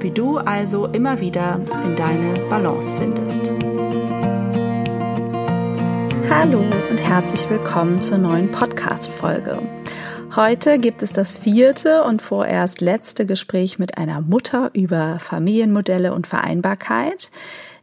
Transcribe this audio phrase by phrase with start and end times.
[0.00, 3.50] wie du also immer wieder in deine Balance findest.
[6.28, 9.62] Hallo und herzlich willkommen zur neuen Podcast-Folge.
[10.34, 16.26] Heute gibt es das vierte und vorerst letzte Gespräch mit einer Mutter über Familienmodelle und
[16.26, 17.30] Vereinbarkeit,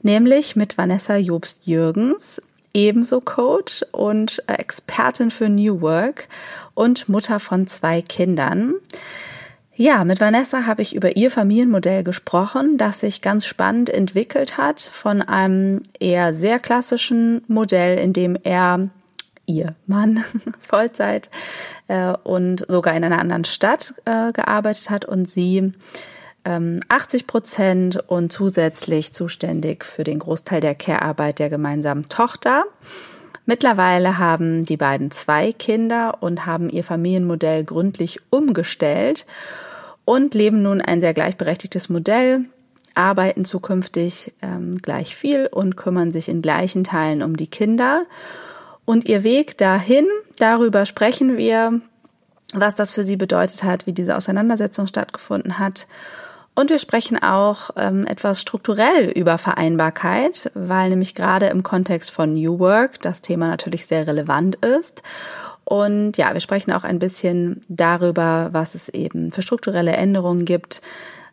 [0.04, 2.42] nämlich mit Vanessa Jobst-Jürgens,
[2.74, 6.28] ebenso Coach und Expertin für New Work
[6.76, 8.76] und Mutter von zwei Kindern.
[9.76, 14.82] Ja, mit Vanessa habe ich über ihr Familienmodell gesprochen, das sich ganz spannend entwickelt hat
[14.82, 18.90] von einem eher sehr klassischen Modell, in dem er
[19.48, 20.24] ihr Mann
[20.60, 21.32] Vollzeit
[21.88, 25.74] äh, und sogar in einer anderen Stadt äh, gearbeitet hat und sie
[26.46, 32.66] ähm, 80 Prozent und zusätzlich zuständig für den Großteil der Care-Arbeit der gemeinsamen Tochter.
[33.46, 39.26] Mittlerweile haben die beiden zwei Kinder und haben ihr Familienmodell gründlich umgestellt
[40.06, 42.46] und leben nun ein sehr gleichberechtigtes Modell,
[42.96, 48.06] arbeiten zukünftig ähm, gleich viel und kümmern sich in gleichen Teilen um die Kinder.
[48.86, 51.82] Und ihr Weg dahin, darüber sprechen wir,
[52.54, 55.88] was das für sie bedeutet hat, wie diese Auseinandersetzung stattgefunden hat.
[56.56, 62.36] Und wir sprechen auch ähm, etwas strukturell über Vereinbarkeit, weil nämlich gerade im Kontext von
[62.36, 65.02] New Work das Thema natürlich sehr relevant ist.
[65.66, 70.82] Und ja, wir sprechen auch ein bisschen darüber, was es eben für strukturelle Änderungen gibt,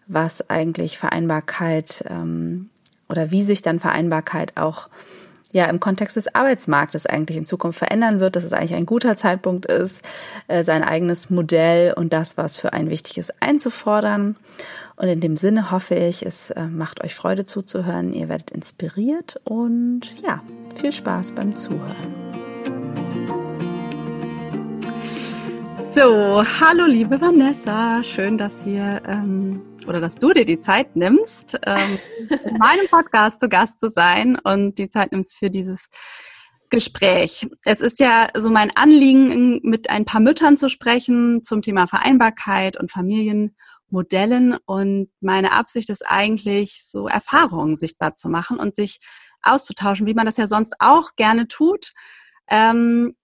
[0.06, 2.70] was eigentlich Vereinbarkeit ähm,
[3.08, 4.88] oder wie sich dann Vereinbarkeit auch
[5.53, 9.16] ja im Kontext des Arbeitsmarktes eigentlich in Zukunft verändern wird, dass es eigentlich ein guter
[9.16, 10.03] Zeitpunkt ist,
[10.49, 14.37] äh, sein eigenes Modell und das, was für ein wichtig ist, einzufordern.
[14.97, 19.41] Und in dem Sinne hoffe ich, es äh, macht euch Freude zuzuhören, ihr werdet inspiriert
[19.44, 20.43] und ja,
[20.77, 22.15] viel Spaß beim Zuhören.
[25.93, 31.59] So, hallo liebe Vanessa, schön, dass wir ähm, oder dass du dir die Zeit nimmst,
[31.67, 31.99] ähm,
[32.45, 35.89] in meinem Podcast zu Gast zu sein und die Zeit nimmst für dieses
[36.71, 37.49] Gespräch.
[37.65, 42.79] Es ist ja so mein Anliegen, mit ein paar Müttern zu sprechen zum Thema Vereinbarkeit
[42.79, 44.57] und Familienmodellen.
[44.67, 49.01] Und meine Absicht ist eigentlich, so Erfahrungen sichtbar zu machen und sich
[49.43, 51.93] auszutauschen, wie man das ja sonst auch gerne tut.
[52.49, 53.17] Ähm,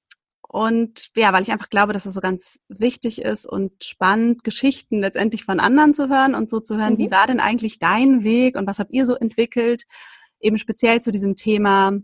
[0.48, 5.00] und ja, weil ich einfach glaube, dass es so ganz wichtig ist und spannend, Geschichten
[5.00, 6.98] letztendlich von anderen zu hören und so zu hören, mhm.
[6.98, 9.84] wie war denn eigentlich dein Weg und was habt ihr so entwickelt,
[10.40, 11.98] eben speziell zu diesem Thema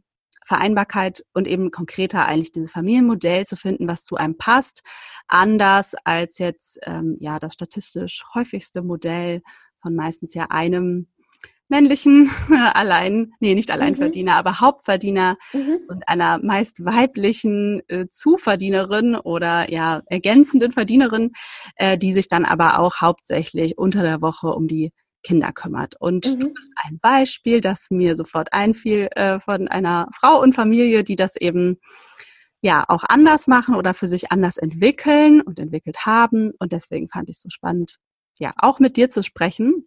[0.44, 4.82] Vereinbarkeit und eben konkreter eigentlich dieses Familienmodell zu finden, was zu einem passt,
[5.28, 9.42] anders als jetzt ähm, ja das statistisch häufigste Modell
[9.80, 11.08] von meistens ja einem
[11.68, 12.30] männlichen
[12.74, 14.38] allein, nee, nicht Alleinverdiener, mhm.
[14.38, 15.78] aber Hauptverdiener mhm.
[15.88, 21.32] und einer meist weiblichen äh, Zuverdienerin oder ja ergänzenden Verdienerin,
[21.76, 25.94] äh, die sich dann aber auch hauptsächlich unter der Woche um die Kinder kümmert.
[25.98, 26.40] Und mhm.
[26.40, 31.16] du bist ein Beispiel, das mir sofort einfiel äh, von einer Frau und Familie, die
[31.16, 31.78] das eben
[32.60, 36.50] ja auch anders machen oder für sich anders entwickeln und entwickelt haben.
[36.58, 37.96] Und deswegen fand ich es so spannend,
[38.38, 39.86] ja, auch mit dir zu sprechen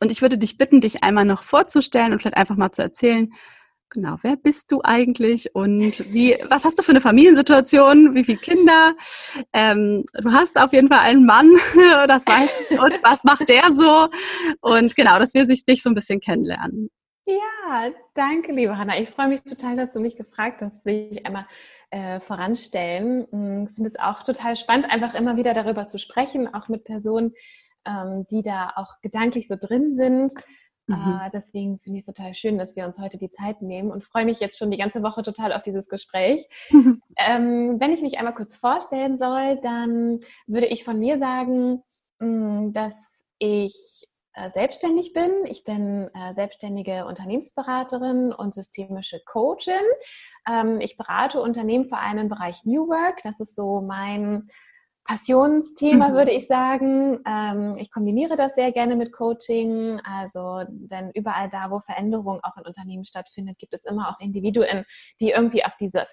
[0.00, 3.32] und ich würde dich bitten, dich einmal noch vorzustellen und vielleicht einfach mal zu erzählen,
[3.90, 8.38] genau, wer bist du eigentlich und wie, was hast du für eine Familiensituation, wie viele
[8.38, 8.94] Kinder?
[9.52, 11.50] Ähm, du hast auf jeden Fall einen Mann,
[12.08, 14.08] das weiß ich, und was macht der so?
[14.60, 16.90] Und genau, dass wir sich dich so ein bisschen kennenlernen.
[17.26, 18.98] Ja, danke, liebe Hanna.
[19.00, 20.86] Ich freue mich total, dass du mich gefragt hast.
[20.86, 21.46] Will ich einmal
[21.90, 23.26] äh, voranstellen.
[23.30, 26.84] Hm, ich finde es auch total spannend, einfach immer wieder darüber zu sprechen, auch mit
[26.84, 27.34] Personen,
[27.86, 30.34] ähm, die da auch gedanklich so drin sind.
[30.86, 31.20] Mhm.
[31.24, 34.04] Äh, deswegen finde ich es total schön, dass wir uns heute die Zeit nehmen und
[34.04, 36.46] freue mich jetzt schon die ganze Woche total auf dieses Gespräch.
[36.70, 37.02] Mhm.
[37.18, 41.82] Ähm, wenn ich mich einmal kurz vorstellen soll, dann würde ich von mir sagen,
[42.18, 42.92] mh, mm, dass
[43.38, 45.46] ich äh, selbstständig bin.
[45.46, 49.72] Ich bin äh, selbstständige Unternehmensberaterin und systemische Coachin.
[50.46, 53.22] Ähm, ich berate Unternehmen vor allem im Bereich New Work.
[53.22, 54.48] Das ist so mein
[55.06, 56.14] Passionsthema, mhm.
[56.14, 57.20] würde ich sagen.
[57.26, 60.00] Ähm, ich kombiniere das sehr gerne mit Coaching.
[60.04, 64.84] Also, denn überall da, wo Veränderung auch in Unternehmen stattfindet, gibt es immer auch Individuen,
[65.20, 66.04] die irgendwie auf diese,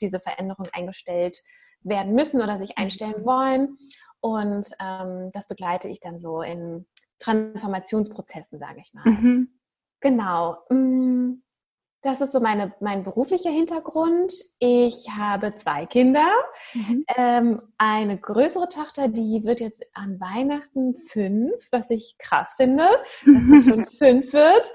[0.00, 1.42] diese Veränderung eingestellt
[1.80, 2.84] werden müssen oder sich mhm.
[2.84, 3.78] einstellen wollen.
[4.20, 6.86] Und ähm, das begleite ich dann so in
[7.18, 9.04] Transformationsprozessen, sage ich mal.
[9.04, 9.48] Mhm.
[10.00, 10.58] Genau.
[12.02, 14.34] Das ist so meine, mein beruflicher Hintergrund.
[14.58, 16.28] Ich habe zwei Kinder.
[16.74, 17.04] Mhm.
[17.16, 22.88] Ähm, eine größere Tochter, die wird jetzt an Weihnachten fünf, was ich krass finde,
[23.24, 24.72] dass sie schon fünf wird.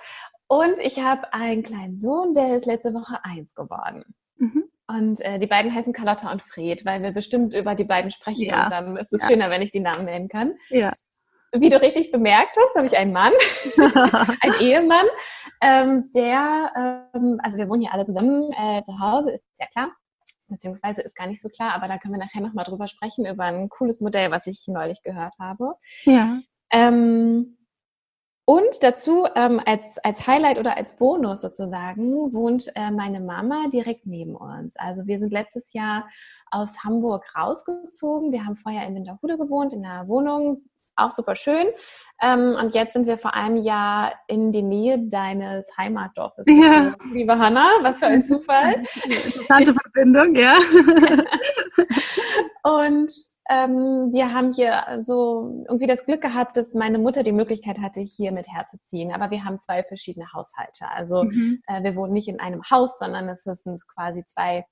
[0.47, 4.05] Und ich habe einen kleinen Sohn, der ist letzte Woche eins geworden.
[4.37, 4.63] Mhm.
[4.87, 8.45] Und äh, die beiden heißen Carlotta und Fred, weil wir bestimmt über die beiden sprechen.
[8.45, 8.63] Ja.
[8.63, 9.27] Und dann ist es ja.
[9.27, 10.53] schöner, wenn ich die Namen nennen kann.
[10.69, 10.93] Ja
[11.53, 13.33] wie du richtig bemerkt hast, habe ich einen Mann,
[14.41, 15.05] einen Ehemann,
[15.61, 19.91] ähm, der, ähm, also wir wohnen hier alle zusammen äh, zu Hause, ist ja klar,
[20.49, 23.45] beziehungsweise ist gar nicht so klar, aber da können wir nachher nochmal drüber sprechen, über
[23.45, 25.75] ein cooles Modell, was ich neulich gehört habe.
[26.03, 26.39] Ja.
[26.71, 27.57] Ähm,
[28.49, 34.05] und dazu ähm, als, als Highlight oder als Bonus sozusagen wohnt äh, meine Mama direkt
[34.05, 34.77] neben uns.
[34.77, 36.07] Also wir sind letztes Jahr
[36.49, 38.31] aus Hamburg rausgezogen.
[38.31, 40.61] Wir haben vorher in Winterhude gewohnt, in einer Wohnung,
[40.97, 41.67] auch super schön.
[42.21, 46.45] Ähm, und jetzt sind wir vor einem Jahr in die Nähe deines Heimatdorfes.
[46.47, 46.93] Ja.
[47.13, 48.83] Liebe Hanna, was für ein Zufall.
[49.03, 50.57] Interessante Verbindung, ja.
[52.63, 53.11] und
[53.49, 58.01] ähm, wir haben hier so irgendwie das Glück gehabt, dass meine Mutter die Möglichkeit hatte,
[58.01, 59.13] hier mit herzuziehen.
[59.13, 60.89] Aber wir haben zwei verschiedene Haushalte.
[60.89, 61.61] Also mhm.
[61.67, 64.65] äh, wir wohnen nicht in einem Haus, sondern es sind quasi zwei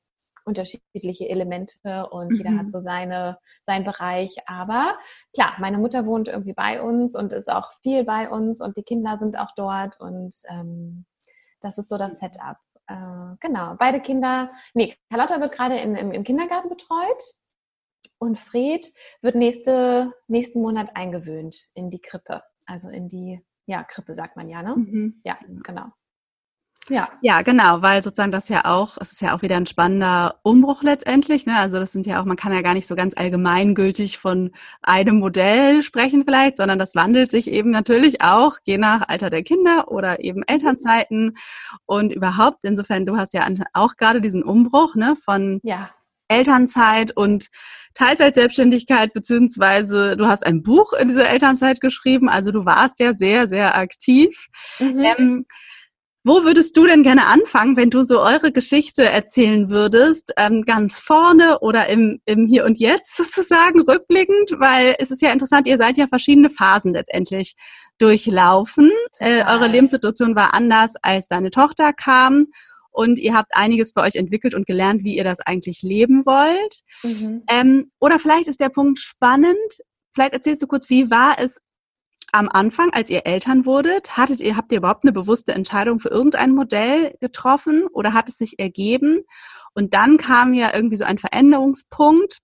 [0.45, 2.37] unterschiedliche Elemente und mhm.
[2.37, 2.67] jeder hat mhm.
[2.69, 4.35] so seine, seinen Bereich.
[4.45, 4.97] Aber
[5.33, 8.83] klar, meine Mutter wohnt irgendwie bei uns und ist auch viel bei uns und die
[8.83, 11.05] Kinder sind auch dort und ähm,
[11.61, 12.57] das ist so das Setup.
[12.87, 17.23] Äh, genau, beide Kinder, nee, Carlotta wird gerade in, im, im Kindergarten betreut
[18.19, 22.43] und Fred wird nächste, nächsten Monat eingewöhnt in die Krippe.
[22.67, 24.75] Also in die, ja, Krippe sagt man ja, ne?
[24.75, 25.21] Mhm.
[25.23, 25.87] Ja, genau.
[26.89, 27.09] Ja.
[27.21, 30.83] ja, genau, weil sozusagen das ja auch, es ist ja auch wieder ein spannender Umbruch
[30.83, 31.47] letztendlich.
[31.47, 31.57] Ne?
[31.57, 34.51] Also das sind ja auch, man kann ja gar nicht so ganz allgemeingültig von
[34.83, 39.43] einem Modell sprechen vielleicht, sondern das wandelt sich eben natürlich auch je nach Alter der
[39.43, 41.37] Kinder oder eben Elternzeiten
[41.85, 42.63] und überhaupt.
[42.63, 45.89] Insofern, du hast ja auch gerade diesen Umbruch ne, von ja.
[46.27, 47.47] Elternzeit und
[47.95, 53.47] Teilzeitselbstständigkeit, beziehungsweise du hast ein Buch in dieser Elternzeit geschrieben, also du warst ja sehr,
[53.47, 54.49] sehr aktiv.
[54.79, 55.03] Mhm.
[55.03, 55.45] Ähm,
[56.25, 60.33] wo würdest du denn gerne anfangen, wenn du so eure Geschichte erzählen würdest?
[60.37, 64.53] Ähm, ganz vorne oder im, im Hier und Jetzt sozusagen rückblickend?
[64.57, 67.53] Weil es ist ja interessant, ihr seid ja verschiedene Phasen letztendlich
[67.99, 68.91] durchlaufen.
[69.19, 72.47] Äh, eure Lebenssituation war anders, als deine Tochter kam.
[72.89, 76.79] Und ihr habt einiges für euch entwickelt und gelernt, wie ihr das eigentlich leben wollt.
[77.03, 77.43] Mhm.
[77.47, 79.55] Ähm, oder vielleicht ist der Punkt spannend.
[80.11, 81.59] Vielleicht erzählst du kurz, wie war es
[82.31, 86.09] am Anfang, als ihr Eltern wurdet, hattet ihr, habt ihr überhaupt eine bewusste Entscheidung für
[86.09, 89.23] irgendein Modell getroffen oder hat es sich ergeben?
[89.73, 92.39] Und dann kam ja irgendwie so ein Veränderungspunkt,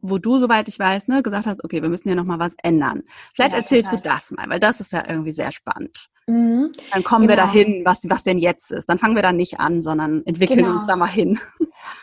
[0.00, 2.54] wo du, soweit ich weiß, ne, gesagt hast, okay, wir müssen ja noch mal was
[2.62, 3.02] ändern.
[3.34, 4.02] Vielleicht ja, erzählst total.
[4.02, 6.08] du das mal, weil das ist ja irgendwie sehr spannend.
[6.26, 6.72] Mhm.
[6.92, 7.32] Dann kommen genau.
[7.32, 8.88] wir dahin, was, was denn jetzt ist.
[8.88, 10.76] Dann fangen wir da nicht an, sondern entwickeln genau.
[10.76, 11.40] uns da mal hin.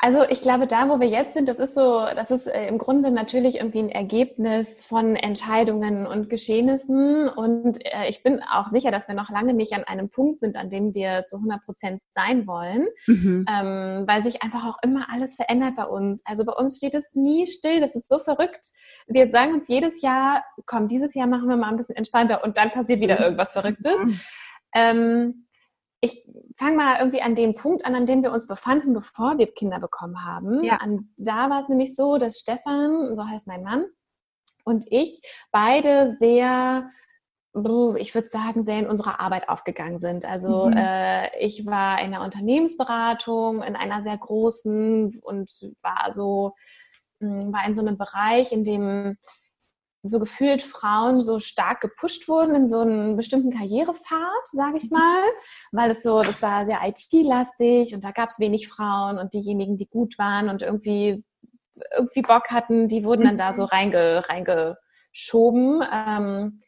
[0.01, 2.77] Also ich glaube, da, wo wir jetzt sind, das ist so, das ist äh, im
[2.77, 7.29] Grunde natürlich irgendwie ein Ergebnis von Entscheidungen und Geschehnissen.
[7.29, 10.55] Und äh, ich bin auch sicher, dass wir noch lange nicht an einem Punkt sind,
[10.55, 13.45] an dem wir zu 100 Prozent sein wollen, mhm.
[13.49, 16.21] ähm, weil sich einfach auch immer alles verändert bei uns.
[16.25, 17.79] Also bei uns steht es nie still.
[17.79, 18.67] Das ist so verrückt.
[19.07, 22.57] Wir sagen uns jedes Jahr, komm, dieses Jahr machen wir mal ein bisschen entspannter und
[22.57, 23.23] dann passiert wieder mhm.
[23.23, 24.03] irgendwas Verrücktes.
[24.03, 24.19] Mhm.
[24.73, 25.47] Ähm,
[26.01, 26.23] ich
[26.57, 29.79] fange mal irgendwie an dem Punkt an, an dem wir uns befanden, bevor wir Kinder
[29.79, 30.63] bekommen haben.
[30.63, 30.77] Ja.
[30.77, 33.85] An, da war es nämlich so, dass Stefan, so heißt mein Mann,
[34.63, 35.21] und ich
[35.51, 36.89] beide sehr
[37.97, 40.25] ich würde sagen, sehr in unserer Arbeit aufgegangen sind.
[40.25, 40.75] Also mhm.
[40.75, 46.53] äh, ich war in der Unternehmensberatung, in einer sehr großen und war so,
[47.21, 49.17] hm, war in so einem Bereich, in dem
[50.09, 55.21] so gefühlt Frauen so stark gepusht wurden in so einen bestimmten Karrierepfad, sage ich mal,
[55.71, 59.77] weil es so, das war sehr IT-lastig und da gab es wenig Frauen und diejenigen,
[59.77, 61.23] die gut waren und irgendwie
[61.95, 63.69] irgendwie Bock hatten, die wurden dann da so mhm.
[63.69, 65.83] reinge, reingeschoben.
[65.91, 66.61] Ähm,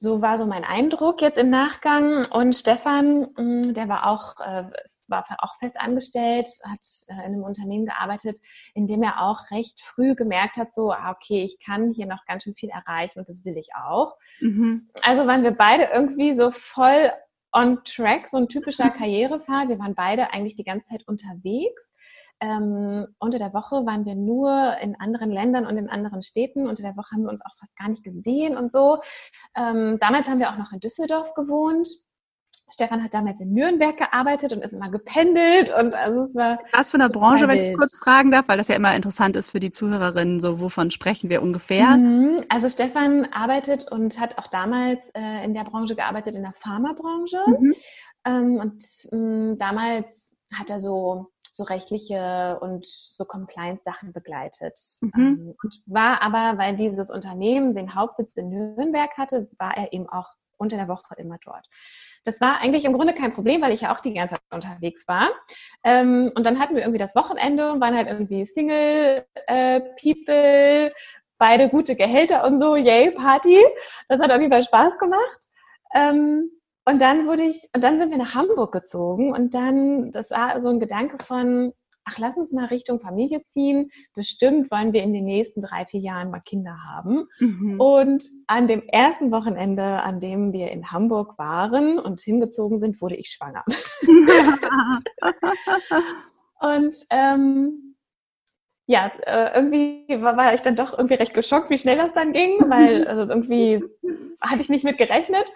[0.00, 2.24] so war so mein Eindruck jetzt im Nachgang.
[2.26, 4.70] Und Stefan, mm, der war auch, äh,
[5.08, 6.78] war auch fest angestellt, hat
[7.08, 8.38] äh, in einem Unternehmen gearbeitet,
[8.74, 12.24] in dem er auch recht früh gemerkt hat, so, ah, okay, ich kann hier noch
[12.26, 14.14] ganz schön viel erreichen und das will ich auch.
[14.40, 14.88] Mhm.
[15.02, 17.10] Also waren wir beide irgendwie so voll
[17.52, 19.68] on track, so ein typischer Karrierefahrt.
[19.68, 21.92] Wir waren beide eigentlich die ganze Zeit unterwegs
[22.40, 26.68] ähm, unter der Woche waren wir nur in anderen Ländern und in anderen Städten.
[26.68, 28.98] Unter der Woche haben wir uns auch fast gar nicht gesehen und so.
[29.56, 31.88] Ähm, damals haben wir auch noch in Düsseldorf gewohnt.
[32.70, 36.58] Stefan hat damals in Nürnberg gearbeitet und ist immer gependelt und also es war.
[36.72, 39.50] Was für eine Branche, wenn ich kurz fragen darf, weil das ja immer interessant ist
[39.50, 41.96] für die Zuhörerinnen, so wovon sprechen wir ungefähr?
[41.96, 42.42] Mhm.
[42.50, 47.38] Also Stefan arbeitet und hat auch damals äh, in der Branche gearbeitet, in der Pharmabranche.
[47.46, 47.74] Mhm.
[48.26, 51.26] Ähm, und mh, mm, damals hat er so
[51.58, 54.78] so rechtliche und so Compliance-Sachen begleitet.
[55.00, 55.12] Mhm.
[55.16, 60.08] Ähm, und war aber, weil dieses Unternehmen den Hauptsitz in Nürnberg hatte, war er eben
[60.08, 61.68] auch unter der Woche immer dort.
[62.24, 65.08] Das war eigentlich im Grunde kein Problem, weil ich ja auch die ganze Zeit unterwegs
[65.08, 65.30] war.
[65.82, 70.90] Ähm, und dann hatten wir irgendwie das Wochenende und waren halt irgendwie Single-People, äh,
[71.38, 73.58] beide gute Gehälter und so, yay, Party.
[74.08, 75.38] Das hat auf jeden Fall Spaß gemacht.
[75.94, 76.50] Ähm,
[76.88, 80.58] und dann wurde ich, und dann sind wir nach Hamburg gezogen und dann, das war
[80.62, 83.90] so ein Gedanke von, ach, lass uns mal Richtung Familie ziehen.
[84.14, 87.26] Bestimmt wollen wir in den nächsten drei, vier Jahren mal Kinder haben.
[87.40, 87.78] Mhm.
[87.78, 93.16] Und an dem ersten Wochenende, an dem wir in Hamburg waren und hingezogen sind, wurde
[93.16, 93.64] ich schwanger.
[96.60, 97.96] und ähm,
[98.86, 102.32] ja, äh, irgendwie war, war, ich dann doch irgendwie recht geschockt, wie schnell das dann
[102.32, 103.84] ging, weil also irgendwie
[104.40, 105.52] hatte ich nicht mit gerechnet.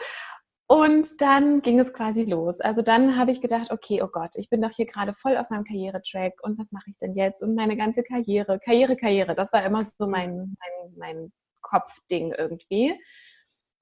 [0.72, 2.62] Und dann ging es quasi los.
[2.62, 5.50] Also dann habe ich gedacht, okay, oh Gott, ich bin doch hier gerade voll auf
[5.50, 7.42] meinem Karrieretrack und was mache ich denn jetzt?
[7.42, 12.98] Und meine ganze Karriere, Karriere, Karriere, das war immer so mein, mein, mein Kopfding irgendwie.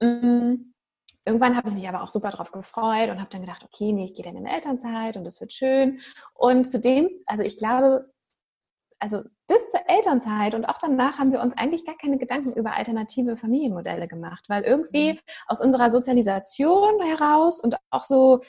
[0.01, 0.73] Mm,
[1.23, 4.07] irgendwann habe ich mich aber auch super drauf gefreut und habe dann gedacht, okay, nee,
[4.07, 6.01] ich gehe dann in Elternzeit und es wird schön.
[6.33, 8.10] Und zudem, also ich glaube,
[9.01, 12.75] also bis zur Elternzeit und auch danach haben wir uns eigentlich gar keine Gedanken über
[12.75, 15.19] alternative Familienmodelle gemacht, weil irgendwie mhm.
[15.47, 18.41] aus unserer Sozialisation heraus und auch so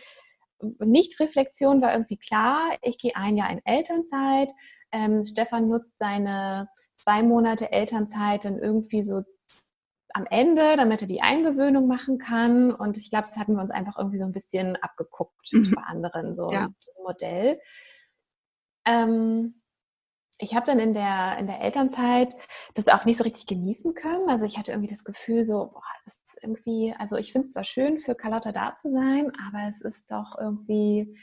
[0.78, 4.50] Nicht-Reflexion war irgendwie klar, ich gehe ein Jahr in Elternzeit.
[4.92, 9.22] Ähm, Stefan nutzt seine zwei Monate Elternzeit dann irgendwie so
[10.12, 12.74] am Ende, damit er die Eingewöhnung machen kann.
[12.74, 15.72] Und ich glaube, das hatten wir uns einfach irgendwie so ein bisschen abgeguckt mhm.
[15.74, 16.66] bei anderen, so ja.
[16.66, 17.58] ein Modell.
[18.84, 19.61] Ähm,
[20.42, 22.34] ich habe dann in der, in der Elternzeit
[22.74, 24.28] das auch nicht so richtig genießen können.
[24.28, 27.54] Also ich hatte irgendwie das Gefühl so, boah, das ist irgendwie, also ich finde es
[27.54, 31.16] zwar schön, für Carlotta da zu sein, aber es ist doch irgendwie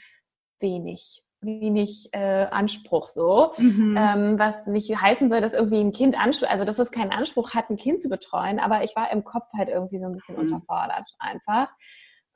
[0.60, 3.96] wenig wenig äh, Anspruch so, mhm.
[3.98, 7.54] ähm, was nicht heißen soll, dass irgendwie ein Kind Anspruch, also dass es keinen Anspruch
[7.54, 10.34] hat, ein Kind zu betreuen, aber ich war im Kopf halt irgendwie so ein bisschen
[10.34, 10.42] mhm.
[10.42, 11.70] unterfordert einfach.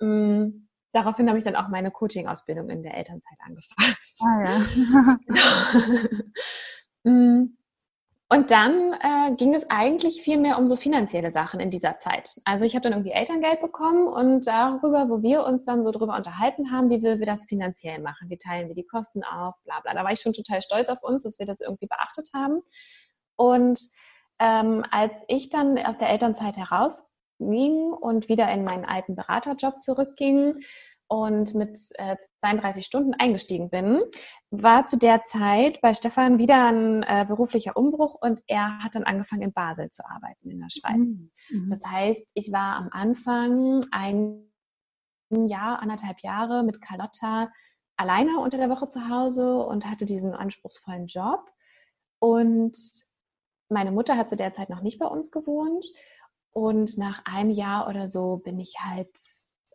[0.00, 3.96] Ähm, daraufhin habe ich dann auch meine Coaching-Ausbildung in der Elternzeit angefangen.
[4.20, 5.18] Ah ja.
[7.06, 7.58] Mm.
[8.30, 12.34] Und dann äh, ging es eigentlich viel mehr um so finanzielle Sachen in dieser Zeit.
[12.44, 16.16] Also ich habe dann irgendwie Elterngeld bekommen und darüber, wo wir uns dann so drüber
[16.16, 19.80] unterhalten haben, wie wir, wir das finanziell machen, wie teilen wir die Kosten auf, bla
[19.80, 19.92] bla.
[19.92, 22.62] Da war ich schon total stolz auf uns, dass wir das irgendwie beachtet haben.
[23.36, 23.78] Und
[24.40, 30.60] ähm, als ich dann aus der Elternzeit herausging und wieder in meinen alten Beraterjob zurückging,
[31.08, 34.00] und mit äh, 32 Stunden eingestiegen bin,
[34.50, 39.04] war zu der Zeit bei Stefan wieder ein äh, beruflicher Umbruch und er hat dann
[39.04, 41.16] angefangen in Basel zu arbeiten in der Schweiz.
[41.16, 41.30] Mhm.
[41.50, 41.70] mhm.
[41.70, 44.50] Das heißt, ich war am Anfang ein
[45.30, 47.50] Jahr, anderthalb Jahre mit Carlotta
[47.96, 51.50] alleine unter der Woche zu Hause und hatte diesen anspruchsvollen Job.
[52.18, 52.76] Und
[53.68, 55.86] meine Mutter hat zu der Zeit noch nicht bei uns gewohnt.
[56.52, 59.16] Und nach einem Jahr oder so bin ich halt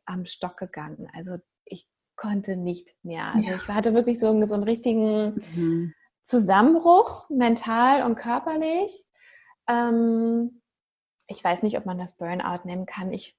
[0.09, 1.07] am Stock gegangen.
[1.13, 3.33] Also ich konnte nicht mehr.
[3.33, 3.55] Also ja.
[3.55, 5.93] ich hatte wirklich so, so einen richtigen mhm.
[6.23, 9.05] Zusammenbruch, mental und körperlich.
[9.67, 10.61] Ähm,
[11.27, 13.13] ich weiß nicht, ob man das Burnout nennen kann.
[13.13, 13.37] Ich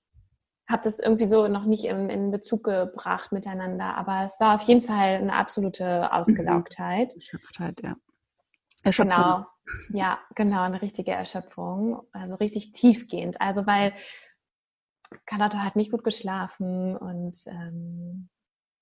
[0.69, 4.63] habe das irgendwie so noch nicht in, in, Bezug gebracht miteinander, aber es war auf
[4.63, 6.05] jeden Fall eine absolute mhm.
[6.05, 7.13] Ausgelaugtheit.
[7.15, 7.97] Erschöpftheit, ja.
[8.85, 9.25] Erschöpfung.
[9.25, 9.47] Genau,
[9.91, 13.41] ja, genau, eine richtige Erschöpfung, also richtig tiefgehend.
[13.41, 13.93] Also weil
[15.27, 18.29] Carlotta hat nicht gut geschlafen und ähm,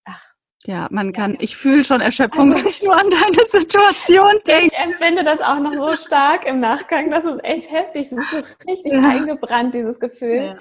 [0.05, 0.35] ach.
[0.65, 1.39] Ja, man kann, ja.
[1.41, 4.67] ich fühle schon Erschöpfung, also, wenn ich nur an deine Situation denke.
[4.67, 7.11] Ich empfinde das auch noch so stark im Nachgang.
[7.11, 8.09] Das ist echt heftig.
[8.11, 9.09] Das ist so richtig ja.
[9.09, 10.59] eingebrannt, dieses Gefühl.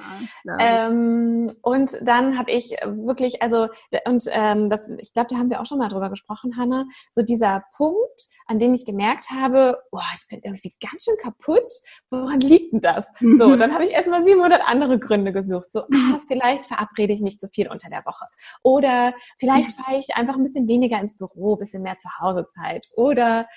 [0.60, 3.68] Ähm, und dann habe ich wirklich, also,
[4.06, 7.24] und ähm, das, ich glaube, da haben wir auch schon mal drüber gesprochen, Hanna, so
[7.24, 11.72] dieser Punkt, an dem ich gemerkt habe, oh, ich bin irgendwie ganz schön kaputt.
[12.10, 13.06] Woran liegt denn das?
[13.20, 13.38] Mhm.
[13.38, 15.72] So, dann habe ich erstmal 700 andere Gründe gesucht.
[15.72, 18.26] So, ah, vielleicht verabrede ich nicht so viel unter der Woche.
[18.64, 22.88] Oder vielleicht fahre ich einfach ein bisschen weniger ins Büro, ein bisschen mehr Zuhausezeit.
[22.96, 23.48] Oder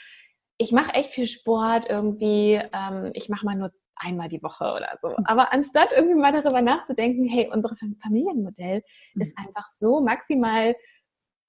[0.58, 2.60] ich mache echt viel Sport irgendwie.
[2.72, 3.70] Ähm, ich mache mal nur
[4.00, 5.08] einmal die Woche oder so.
[5.08, 5.24] Mhm.
[5.24, 8.82] Aber anstatt irgendwie mal darüber nachzudenken, hey, unser Familienmodell
[9.14, 9.22] mhm.
[9.22, 10.74] ist einfach so maximal,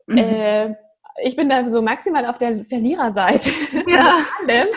[0.07, 0.17] mhm.
[0.17, 0.75] äh,
[1.23, 3.51] ich bin da so maximal auf der Verliererseite.
[3.87, 4.23] Ja.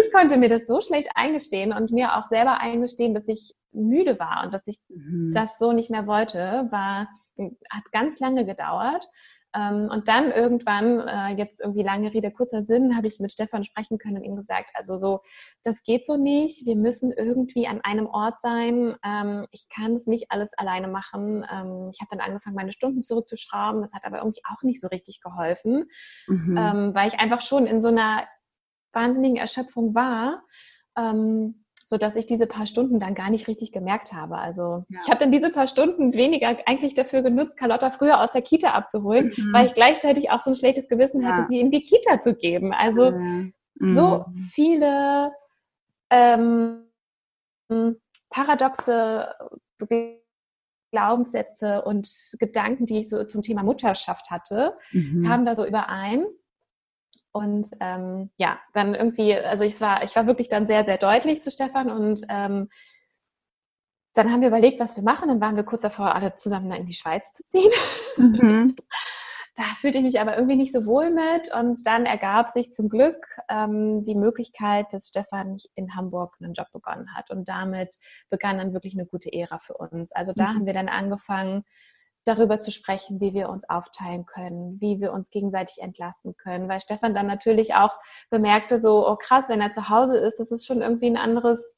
[0.00, 4.18] ich konnte mir das so schlecht eingestehen und mir auch selber eingestehen, dass ich müde
[4.18, 5.30] war und dass ich mhm.
[5.32, 7.08] das so nicht mehr wollte, war,
[7.70, 9.08] hat ganz lange gedauert.
[9.54, 13.64] Ähm, und dann irgendwann, äh, jetzt irgendwie lange Rede, kurzer Sinn, habe ich mit Stefan
[13.64, 15.20] sprechen können und ihm gesagt, also so,
[15.62, 16.66] das geht so nicht.
[16.66, 18.96] Wir müssen irgendwie an einem Ort sein.
[19.04, 21.44] Ähm, ich kann es nicht alles alleine machen.
[21.50, 23.82] Ähm, ich habe dann angefangen, meine Stunden zurückzuschrauben.
[23.82, 25.84] Das hat aber irgendwie auch nicht so richtig geholfen,
[26.26, 26.92] mhm.
[26.94, 28.26] weil ich einfach schon in so einer
[28.92, 30.42] wahnsinnigen Erschöpfung war
[30.94, 31.61] so
[31.96, 34.38] dass ich diese paar Stunden dann gar nicht richtig gemerkt habe.
[34.38, 35.00] Also ja.
[35.02, 38.70] ich habe dann diese paar Stunden weniger eigentlich dafür genutzt, Carlotta früher aus der Kita
[38.70, 39.52] abzuholen, mhm.
[39.52, 41.28] weil ich gleichzeitig auch so ein schlechtes Gewissen ja.
[41.28, 42.72] hatte, sie in die Kita zu geben.
[42.72, 43.52] Also mhm.
[43.78, 45.32] so viele
[46.10, 46.84] ähm,
[48.30, 49.34] paradoxe
[50.92, 52.08] Glaubenssätze und
[52.38, 55.24] Gedanken, die ich so zum Thema Mutterschaft hatte, mhm.
[55.26, 56.26] kamen da so überein.
[57.32, 61.42] Und ähm, ja, dann irgendwie, also ich war, ich war wirklich dann sehr, sehr deutlich
[61.42, 62.68] zu Stefan und ähm,
[64.14, 65.28] dann haben wir überlegt, was wir machen.
[65.28, 67.70] Dann waren wir kurz davor, alle zusammen in die Schweiz zu ziehen.
[68.16, 68.76] Mhm.
[69.54, 71.52] da fühlte ich mich aber irgendwie nicht so wohl mit.
[71.54, 76.68] Und dann ergab sich zum Glück ähm, die Möglichkeit, dass Stefan in Hamburg einen Job
[76.72, 77.30] begonnen hat.
[77.30, 77.96] Und damit
[78.30, 80.12] begann dann wirklich eine gute Ära für uns.
[80.12, 80.54] Also da mhm.
[80.54, 81.64] haben wir dann angefangen,
[82.24, 86.80] darüber zu sprechen, wie wir uns aufteilen können, wie wir uns gegenseitig entlasten können, weil
[86.80, 87.96] Stefan dann natürlich auch
[88.30, 91.76] bemerkte so, oh krass, wenn er zu Hause ist, das ist schon irgendwie ein anderes,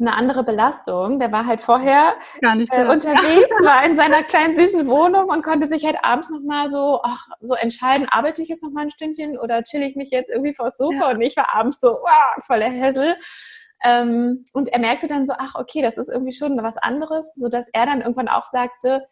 [0.00, 1.18] eine andere Belastung.
[1.18, 5.84] Der war halt vorher äh, unterwegs, war in seiner kleinen süßen Wohnung und konnte sich
[5.84, 9.62] halt abends nochmal so, ach, so entscheiden, arbeite ich jetzt noch mal ein Stündchen oder
[9.62, 11.10] chill ich mich jetzt irgendwie vors Sofa ja.
[11.10, 13.16] und ich war abends so, wow, voller Hessel.
[13.84, 17.48] Ähm, und er merkte dann so, ach, okay, das ist irgendwie schon was anderes, so
[17.48, 19.06] dass er dann irgendwann auch sagte,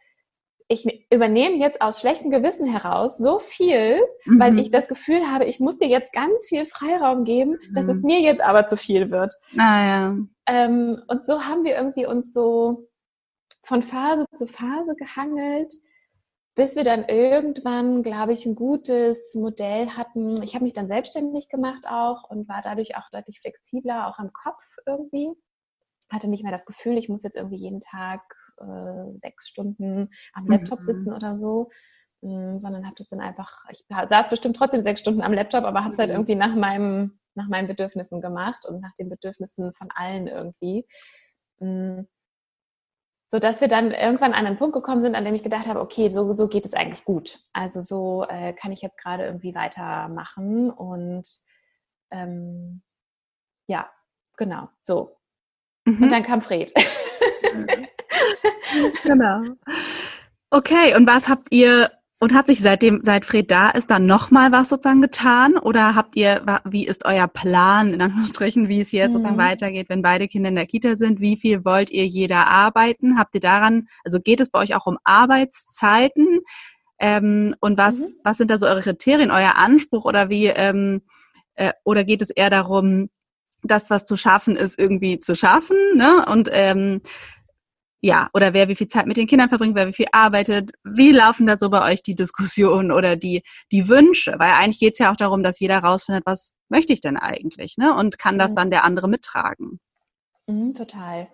[0.68, 4.40] ich übernehme jetzt aus schlechtem Gewissen heraus so viel, mhm.
[4.40, 7.74] weil ich das Gefühl habe, ich muss dir jetzt ganz viel Freiraum geben, mhm.
[7.74, 8.06] dass es mhm.
[8.06, 9.34] mir jetzt aber zu viel wird.
[9.56, 10.16] Ah, ja.
[10.46, 12.88] Ähm, und so haben wir irgendwie uns so
[13.62, 15.72] von Phase zu Phase gehangelt,
[16.56, 20.42] bis wir dann irgendwann, glaube ich, ein gutes Modell hatten.
[20.42, 24.32] Ich habe mich dann selbstständig gemacht auch und war dadurch auch deutlich flexibler, auch am
[24.32, 25.30] Kopf irgendwie.
[26.10, 28.22] Hatte nicht mehr das Gefühl, ich muss jetzt irgendwie jeden Tag
[28.58, 30.84] äh, sechs Stunden am Laptop mhm.
[30.84, 31.70] sitzen oder so,
[32.22, 35.80] ähm, sondern habe das dann einfach, ich saß bestimmt trotzdem sechs Stunden am Laptop, aber
[35.80, 36.16] habe es halt mhm.
[36.16, 40.86] irgendwie nach meinem, nach meinen Bedürfnissen gemacht und nach den Bedürfnissen von allen irgendwie.
[41.58, 42.06] Mhm.
[43.28, 45.80] So dass wir dann irgendwann an einen Punkt gekommen sind, an dem ich gedacht habe,
[45.80, 47.40] okay, so, so geht es eigentlich gut.
[47.52, 51.26] Also so äh, kann ich jetzt gerade irgendwie weitermachen und
[52.12, 52.82] ähm,
[53.66, 53.90] ja,
[54.36, 55.16] genau, so.
[55.84, 56.04] Mhm.
[56.04, 56.72] Und dann kam Fred.
[59.02, 59.42] genau.
[60.50, 64.50] Okay, und was habt ihr und hat sich seitdem, seit Fred da ist, dann nochmal
[64.50, 65.58] was sozusagen getan?
[65.58, 69.12] Oder habt ihr, wie ist euer Plan, in Anführungsstrichen, wie es jetzt mhm.
[69.14, 71.20] sozusagen weitergeht, wenn beide Kinder in der Kita sind?
[71.20, 73.18] Wie viel wollt ihr jeder arbeiten?
[73.18, 76.40] Habt ihr daran, also geht es bei euch auch um Arbeitszeiten?
[76.98, 78.14] Ähm, und was, mhm.
[78.24, 81.02] was sind da so eure Kriterien, euer Anspruch oder wie, ähm,
[81.54, 83.10] äh, oder geht es eher darum,
[83.62, 86.24] das, was zu schaffen ist, irgendwie zu schaffen, ne?
[86.26, 87.02] Und ähm,
[88.00, 90.70] ja, oder wer wie viel Zeit mit den Kindern verbringt, wer wie viel arbeitet.
[90.84, 94.34] Wie laufen da so bei euch die Diskussionen oder die, die Wünsche?
[94.38, 97.76] Weil eigentlich geht es ja auch darum, dass jeder rausfindet, was möchte ich denn eigentlich,
[97.78, 97.94] ne?
[97.94, 98.56] Und kann das mhm.
[98.56, 99.80] dann der andere mittragen?
[100.46, 101.28] Mhm, total.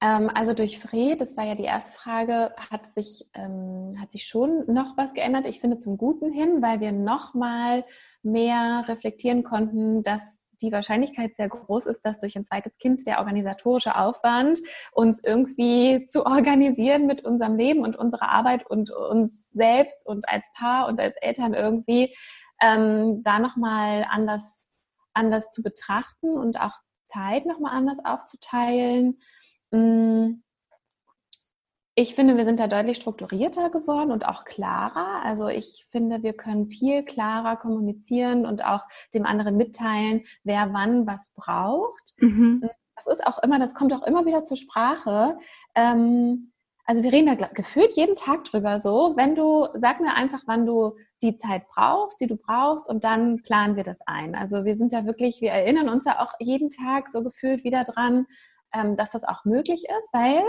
[0.00, 4.26] Ähm, also durch Fred, das war ja die erste Frage, hat sich, ähm, hat sich
[4.26, 5.46] schon noch was geändert.
[5.46, 7.84] Ich finde zum Guten hin, weil wir noch mal
[8.22, 10.22] mehr reflektieren konnten, dass
[10.62, 14.58] die Wahrscheinlichkeit sehr groß ist, dass durch ein zweites Kind der organisatorische Aufwand,
[14.92, 20.46] uns irgendwie zu organisieren mit unserem Leben und unserer Arbeit und uns selbst und als
[20.54, 22.14] Paar und als Eltern irgendwie,
[22.60, 24.66] ähm, da nochmal anders,
[25.12, 26.74] anders zu betrachten und auch
[27.12, 29.18] Zeit nochmal anders aufzuteilen.
[29.70, 30.42] Mm,
[31.98, 35.22] ich finde, wir sind da deutlich strukturierter geworden und auch klarer.
[35.24, 38.82] Also ich finde, wir können viel klarer kommunizieren und auch
[39.14, 42.12] dem anderen mitteilen, wer wann was braucht.
[42.18, 42.68] Mhm.
[42.96, 45.38] Das ist auch immer, das kommt auch immer wieder zur Sprache.
[45.74, 46.52] Ähm,
[46.84, 49.14] also wir reden da gefühlt jeden Tag drüber so.
[49.16, 53.42] Wenn du, sag mir einfach, wann du die Zeit brauchst, die du brauchst und dann
[53.42, 54.34] planen wir das ein.
[54.34, 57.84] Also wir sind da wirklich, wir erinnern uns da auch jeden Tag so gefühlt wieder
[57.84, 58.26] dran,
[58.74, 60.44] ähm, dass das auch möglich ist, weil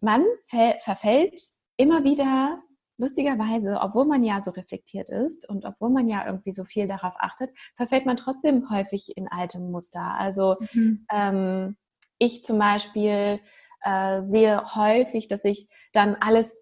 [0.00, 1.40] man verfällt
[1.76, 2.62] immer wieder
[2.98, 7.12] lustigerweise, obwohl man ja so reflektiert ist und obwohl man ja irgendwie so viel darauf
[7.18, 10.14] achtet, verfällt man trotzdem häufig in alte Muster.
[10.18, 11.06] Also mhm.
[11.12, 11.76] ähm,
[12.18, 13.40] ich zum Beispiel
[13.82, 16.56] äh, sehe häufig, dass ich dann alles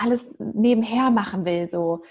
[0.00, 1.68] alles nebenher machen will.
[1.68, 2.02] So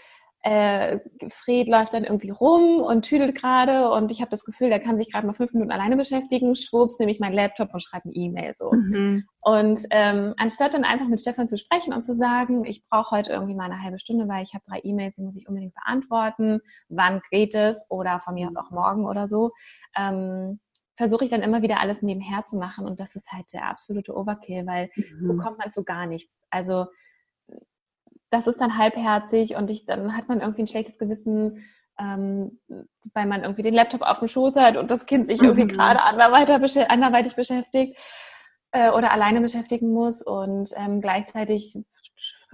[0.42, 1.00] äh,
[1.30, 4.98] Fred läuft dann irgendwie rum und tüdelt gerade und ich habe das Gefühl, der kann
[4.98, 6.56] sich gerade mal fünf Minuten alleine beschäftigen.
[6.56, 8.72] Schwupps, nehme ich meinen Laptop und schreibe eine E-Mail so.
[8.72, 9.26] Mhm.
[9.42, 13.34] Und ähm, anstatt dann einfach mit Stefan zu sprechen und zu sagen, ich brauche heute
[13.34, 16.62] irgendwie mal eine halbe Stunde, weil ich habe drei E-Mails, die muss ich unbedingt beantworten.
[16.88, 17.86] Wann geht es?
[17.90, 19.52] Oder von mir aus auch morgen oder so.
[19.98, 20.60] Ähm,
[20.96, 24.14] versuche ich dann immer wieder alles nebenher zu machen und das ist halt der absolute
[24.14, 25.20] Overkill, weil mhm.
[25.20, 26.34] so kommt man zu gar nichts.
[26.50, 26.88] Also
[28.30, 31.66] das ist dann halbherzig und ich, dann hat man irgendwie ein schlechtes Gewissen,
[31.98, 32.60] ähm,
[33.14, 35.70] weil man irgendwie den Laptop auf dem Schoß hat und das Kind sich irgendwie mhm.
[35.70, 37.98] gerade anderweitig beschäftigt
[38.72, 41.78] äh, oder alleine beschäftigen muss und ähm, gleichzeitig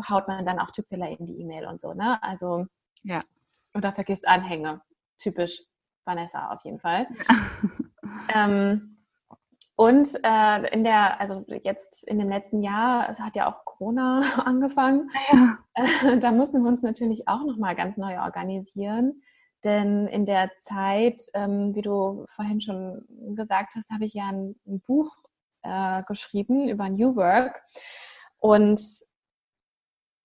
[0.10, 2.22] haut man dann auch Tippfehler in die E-Mail und so, ne?
[2.22, 2.66] Also
[3.04, 3.20] ja.
[3.74, 4.82] Oder vergisst Anhänge.
[5.20, 5.62] Typisch
[6.06, 7.08] Vanessa auf jeden Fall.
[8.34, 8.95] Ähm,
[9.76, 14.22] und äh, in der, also jetzt in dem letzten Jahr, es hat ja auch Corona
[14.46, 15.58] angefangen, ja.
[15.74, 19.22] äh, da mussten wir uns natürlich auch nochmal ganz neu organisieren.
[19.64, 23.04] Denn in der Zeit, ähm, wie du vorhin schon
[23.36, 25.18] gesagt hast, habe ich ja ein, ein Buch
[25.64, 27.62] äh, geschrieben über New Work.
[28.38, 28.80] Und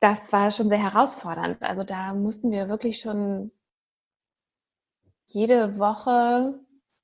[0.01, 1.63] das war schon sehr herausfordernd.
[1.63, 3.51] Also da mussten wir wirklich schon
[5.27, 6.61] jede Woche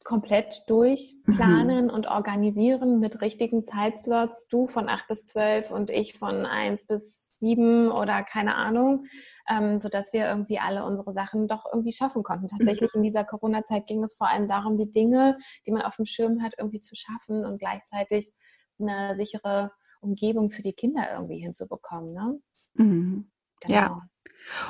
[0.07, 1.91] komplett durchplanen mhm.
[1.91, 4.47] und organisieren mit richtigen Zeitslots.
[4.47, 9.07] Du von 8 bis 12 und ich von 1 bis 7 oder keine Ahnung,
[9.49, 12.47] ähm, sodass wir irgendwie alle unsere Sachen doch irgendwie schaffen konnten.
[12.47, 12.99] Tatsächlich mhm.
[12.99, 16.41] in dieser Corona-Zeit ging es vor allem darum, die Dinge, die man auf dem Schirm
[16.41, 18.33] hat, irgendwie zu schaffen und gleichzeitig
[18.79, 22.13] eine sichere Umgebung für die Kinder irgendwie hinzubekommen.
[22.13, 22.41] Ne?
[22.75, 23.31] Mhm.
[23.61, 23.75] Genau.
[23.75, 24.09] Ja.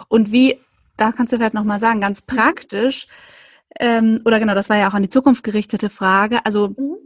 [0.09, 0.63] Und wie,
[0.97, 2.37] da kannst du vielleicht nochmal sagen, ganz mhm.
[2.37, 3.07] praktisch,
[3.81, 6.45] ähm, oder genau, das war ja auch an die Zukunft gerichtete Frage.
[6.45, 6.97] Also mhm.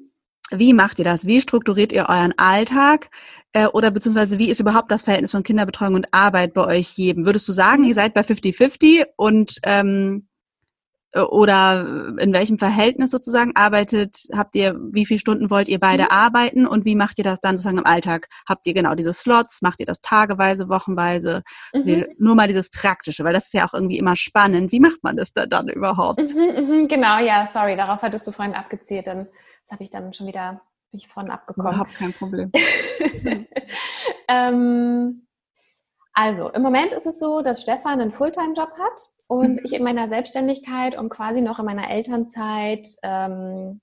[0.50, 1.26] wie macht ihr das?
[1.26, 3.10] Wie strukturiert ihr euren Alltag?
[3.52, 7.26] Äh, oder beziehungsweise wie ist überhaupt das Verhältnis von Kinderbetreuung und Arbeit bei euch jedem?
[7.26, 7.88] Würdest du sagen, mhm.
[7.88, 10.29] ihr seid bei 50-50 und ähm, äh,
[11.14, 16.10] oder in welchem Verhältnis sozusagen arbeitet, habt ihr, wie viele Stunden wollt ihr beide mhm.
[16.10, 18.28] arbeiten und wie macht ihr das dann sozusagen im Alltag?
[18.48, 21.42] Habt ihr genau diese Slots, macht ihr das tageweise, wochenweise?
[21.72, 22.06] Mhm.
[22.18, 24.70] Nur mal dieses Praktische, weil das ist ja auch irgendwie immer spannend.
[24.70, 26.20] Wie macht man das da dann überhaupt?
[26.34, 29.26] Mhm, mhm, genau, ja, sorry, darauf hattest du vorhin abgezielt, dann
[29.70, 31.72] habe ich dann schon wieder bin ich von abgekommen.
[31.72, 32.50] Überhaupt kein Problem.
[34.28, 35.26] ähm,
[36.12, 40.08] also, im Moment ist es so, dass Stefan einen Fulltime-Job hat und ich in meiner
[40.08, 43.80] Selbstständigkeit und quasi noch in meiner Elternzeit ähm,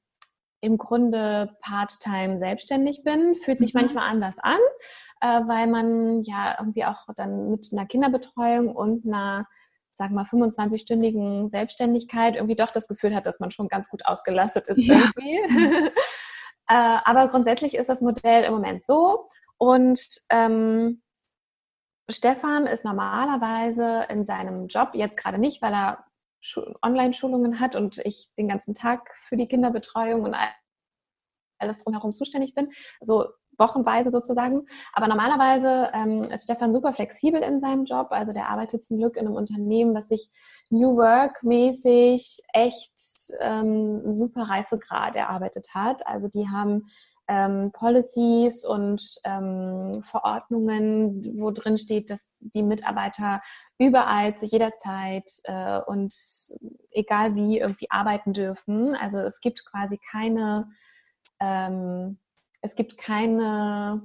[0.59, 3.37] im Grunde part-time selbstständig bin.
[3.37, 3.79] Fühlt sich mhm.
[3.79, 4.59] manchmal anders an,
[5.21, 9.47] äh, weil man ja irgendwie auch dann mit einer Kinderbetreuung und einer
[9.95, 14.67] sag mal, 25-stündigen Selbstständigkeit irgendwie doch das Gefühl hat, dass man schon ganz gut ausgelastet
[14.67, 14.95] ist ja.
[14.95, 15.91] irgendwie.
[16.69, 19.29] Äh, aber grundsätzlich ist das Modell im Moment so.
[19.57, 21.01] Und ähm,
[22.09, 26.05] Stefan ist normalerweise in seinem Job, jetzt gerade nicht, weil er
[26.81, 30.35] Online-Schulungen hat und ich den ganzen Tag für die Kinderbetreuung und
[31.59, 33.25] alles drumherum zuständig bin, so
[33.57, 34.65] wochenweise sozusagen.
[34.93, 38.07] Aber normalerweise ähm, ist Stefan super flexibel in seinem Job.
[38.11, 40.29] Also der arbeitet zum Glück in einem Unternehmen, was sich
[40.69, 42.93] New Work-mäßig echt
[43.39, 46.05] ähm, super Reifegrad erarbeitet hat.
[46.05, 46.87] Also die haben
[47.27, 53.41] ähm, Policies und ähm, Verordnungen, wo drin steht, dass die Mitarbeiter
[53.77, 56.13] überall zu jeder Zeit äh, und
[56.91, 58.95] egal wie irgendwie arbeiten dürfen.
[58.95, 60.69] Also es gibt quasi keine,
[61.39, 62.17] ähm,
[62.61, 64.01] es gibt keine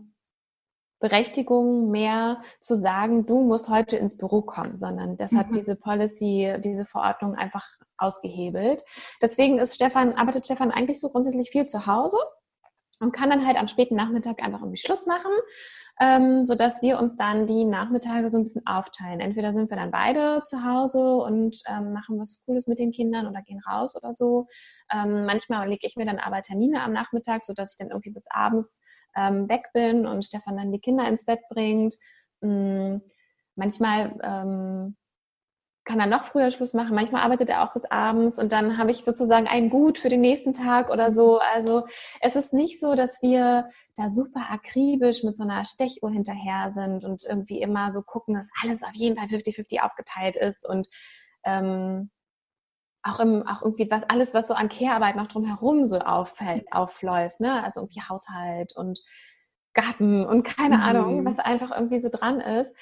[0.99, 5.39] Berechtigung mehr zu sagen, du musst heute ins Büro kommen, sondern das mhm.
[5.39, 8.85] hat diese Policy, diese Verordnung einfach ausgehebelt.
[9.21, 12.19] Deswegen ist Stefan, arbeitet Stefan eigentlich so grundsätzlich viel zu Hause
[13.03, 15.33] und kann dann halt am späten Nachmittag einfach irgendwie Schluss machen,
[16.01, 19.21] ähm, sodass wir uns dann die Nachmittage so ein bisschen aufteilen.
[19.21, 23.27] Entweder sind wir dann beide zu Hause und ähm, machen was Cooles mit den Kindern
[23.27, 24.47] oder gehen raus oder so.
[24.91, 28.25] Ähm, manchmal lege ich mir dann aber Termine am Nachmittag, sodass ich dann irgendwie bis
[28.31, 28.81] abends
[29.17, 31.95] ähm, weg bin und Stefan dann die Kinder ins Bett bringt.
[32.41, 33.03] Mhm.
[33.55, 34.97] Manchmal ähm,
[35.85, 36.95] kann er noch früher Schluss machen.
[36.95, 40.21] Manchmal arbeitet er auch bis abends und dann habe ich sozusagen ein Gut für den
[40.21, 41.39] nächsten Tag oder so.
[41.39, 41.87] Also
[42.21, 47.05] es ist nicht so, dass wir da super akribisch mit so einer Stechuhr hinterher sind
[47.05, 50.89] und irgendwie immer so gucken, dass alles auf jeden Fall 50-50 aufgeteilt ist und
[51.45, 52.11] ähm,
[53.03, 57.41] auch, im, auch irgendwie was, alles, was so an Care-Arbeit noch drumherum so auffällt, aufläuft,
[57.41, 57.65] ne?
[57.65, 59.01] Also irgendwie Haushalt und
[59.75, 60.83] Garten und keine mhm.
[60.83, 62.73] Ahnung, was einfach irgendwie so dran ist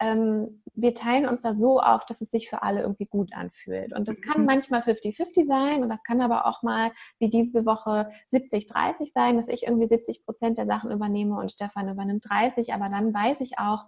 [0.00, 3.92] ähm, wir teilen uns da so auf, dass es sich für alle irgendwie gut anfühlt.
[3.92, 4.46] Und das kann mhm.
[4.46, 9.48] manchmal 50-50 sein und das kann aber auch mal wie diese Woche 70-30 sein, dass
[9.48, 12.72] ich irgendwie 70 Prozent der Sachen übernehme und Stefan übernimmt 30.
[12.72, 13.84] Aber dann weiß ich auch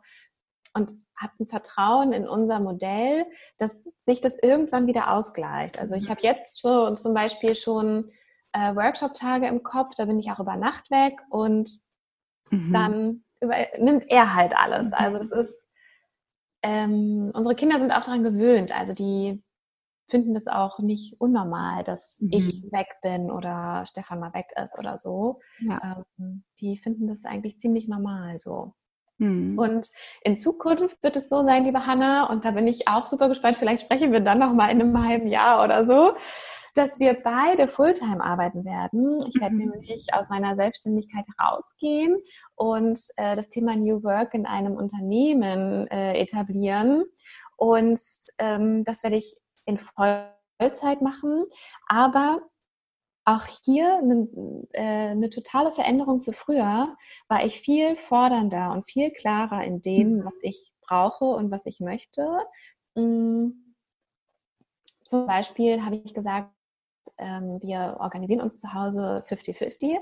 [0.74, 5.78] und habe ein Vertrauen in unser Modell, dass sich das irgendwann wieder ausgleicht.
[5.78, 6.10] Also ich mhm.
[6.10, 8.10] habe jetzt so zum Beispiel schon
[8.52, 11.70] äh, Workshop-Tage im Kopf, da bin ich auch über Nacht weg und
[12.50, 12.72] mhm.
[12.72, 14.88] dann über, nimmt er halt alles.
[14.88, 14.94] Mhm.
[14.94, 15.62] Also das ist
[16.62, 18.76] ähm, unsere Kinder sind auch daran gewöhnt.
[18.78, 19.42] Also die
[20.08, 22.32] finden das auch nicht unnormal, dass mhm.
[22.32, 25.40] ich weg bin oder Stefan mal weg ist oder so.
[25.60, 26.04] Ja.
[26.18, 28.74] Ähm, die finden das eigentlich ziemlich normal so.
[29.18, 29.58] Mhm.
[29.58, 29.90] Und
[30.22, 33.56] in Zukunft wird es so sein, liebe Hanna, und da bin ich auch super gespannt,
[33.56, 36.14] vielleicht sprechen wir dann noch mal in einem halben Jahr oder so,
[36.74, 39.24] dass wir beide Fulltime arbeiten werden.
[39.28, 39.70] Ich werde mhm.
[39.70, 42.16] nämlich aus meiner Selbstständigkeit rausgehen
[42.54, 47.04] und äh, das Thema New Work in einem Unternehmen äh, etablieren.
[47.56, 48.00] Und
[48.38, 51.44] ähm, das werde ich in Vollzeit machen.
[51.86, 52.40] Aber
[53.24, 54.28] auch hier eine,
[54.72, 56.96] äh, eine, totale Veränderung zu früher,
[57.28, 60.24] war ich viel fordernder und viel klarer in dem, mhm.
[60.24, 62.26] was ich brauche und was ich möchte.
[62.96, 63.50] Mm,
[65.04, 66.50] zum Beispiel habe ich gesagt,
[67.18, 69.98] ähm, wir organisieren uns zu Hause 50-50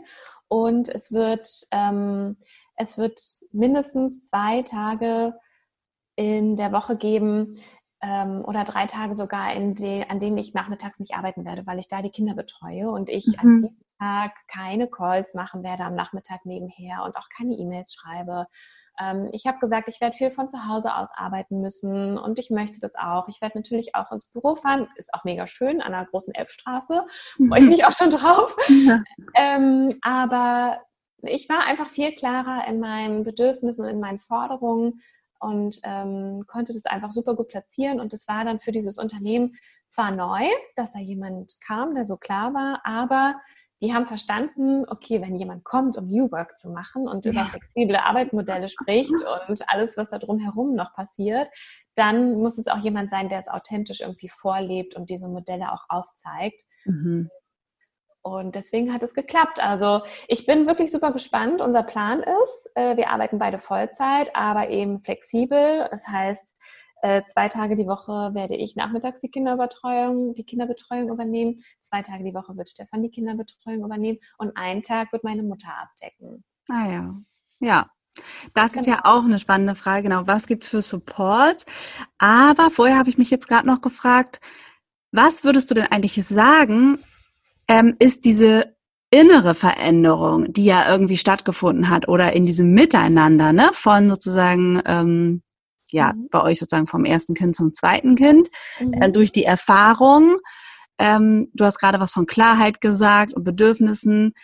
[0.49, 2.37] und es wird, ähm,
[2.77, 3.21] es wird
[3.53, 5.35] mindestens zwei Tage
[6.17, 7.57] in der Woche geben
[8.03, 11.79] ähm, oder drei Tage sogar, in de, an denen ich nachmittags nicht arbeiten werde, weil
[11.79, 13.35] ich da die Kinder betreue und ich mhm.
[13.39, 18.47] an diesem Tag keine Calls machen werde am Nachmittag nebenher und auch keine E-Mails schreibe
[19.33, 22.81] ich habe gesagt, ich werde viel von zu Hause aus arbeiten müssen und ich möchte
[22.81, 23.29] das auch.
[23.29, 24.89] Ich werde natürlich auch ins Büro fahren.
[24.97, 27.07] Ist auch mega schön an einer großen Elbstraße.
[27.49, 28.57] Freue ich mich auch schon drauf.
[28.69, 29.03] Ja.
[29.35, 30.81] Ähm, aber
[31.23, 35.01] ich war einfach viel klarer in meinen Bedürfnissen und in meinen Forderungen
[35.39, 38.01] und ähm, konnte das einfach super gut platzieren.
[38.01, 39.57] Und es war dann für dieses Unternehmen
[39.89, 43.35] zwar neu, dass da jemand kam, der so klar war, aber
[43.83, 47.97] die haben verstanden, okay, wenn jemand kommt, um New Work zu machen und über flexible
[47.97, 49.13] Arbeitsmodelle spricht
[49.49, 51.49] und alles, was da drumherum noch passiert,
[51.95, 55.85] dann muss es auch jemand sein, der es authentisch irgendwie vorlebt und diese Modelle auch
[55.89, 56.63] aufzeigt.
[56.85, 57.31] Mhm.
[58.23, 59.65] Und deswegen hat es geklappt.
[59.65, 61.63] Also ich bin wirklich super gespannt.
[61.63, 65.89] Unser Plan ist, äh, wir arbeiten beide Vollzeit, aber eben flexibel.
[65.91, 66.45] Das heißt,
[67.03, 71.57] äh, zwei Tage die Woche werde ich nachmittags die Kinderbetreuung, die Kinderbetreuung übernehmen.
[71.81, 75.69] Zwei Tage die Woche wird Stefan die Kinderbetreuung übernehmen und einen Tag wird meine Mutter
[75.81, 76.45] abdecken.
[76.69, 77.15] Ah ja,
[77.61, 77.91] ja.
[78.55, 78.81] Das genau.
[78.81, 79.09] ist ja genau.
[79.09, 80.05] auch eine spannende Frage.
[80.05, 81.65] Genau, was gibt es für Support?
[82.19, 84.41] Aber vorher habe ich mich jetzt gerade noch gefragt,
[85.13, 86.99] was würdest du denn eigentlich sagen,
[87.69, 88.77] ähm, ist diese
[89.11, 95.43] innere Veränderung, die ja irgendwie stattgefunden hat oder in diesem Miteinander, ne, von sozusagen ähm,
[95.93, 96.29] ja, mhm.
[96.31, 98.49] bei euch sozusagen vom ersten Kind zum zweiten Kind,
[98.81, 98.93] mhm.
[98.95, 100.39] äh, durch die Erfahrung.
[100.99, 104.35] Ähm, du hast gerade was von Klarheit gesagt und Bedürfnissen.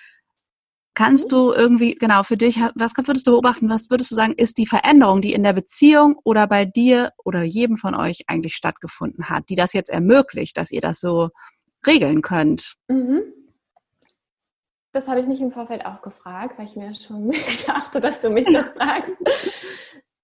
[0.94, 1.30] Kannst mhm.
[1.30, 4.66] du irgendwie, genau, für dich, was würdest du beobachten, was würdest du sagen, ist die
[4.66, 9.50] Veränderung, die in der Beziehung oder bei dir oder jedem von euch eigentlich stattgefunden hat,
[9.50, 11.28] die das jetzt ermöglicht, dass ihr das so
[11.86, 12.76] regeln könnt?
[12.88, 13.22] Mhm.
[14.96, 17.30] Das habe ich mich im Vorfeld auch gefragt, weil ich mir schon
[17.66, 19.12] dachte, dass du mich das fragst.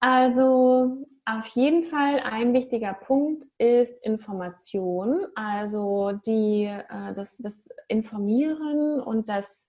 [0.00, 9.00] Also auf jeden Fall ein wichtiger Punkt ist Information, also die, äh, das, das Informieren
[9.00, 9.66] und das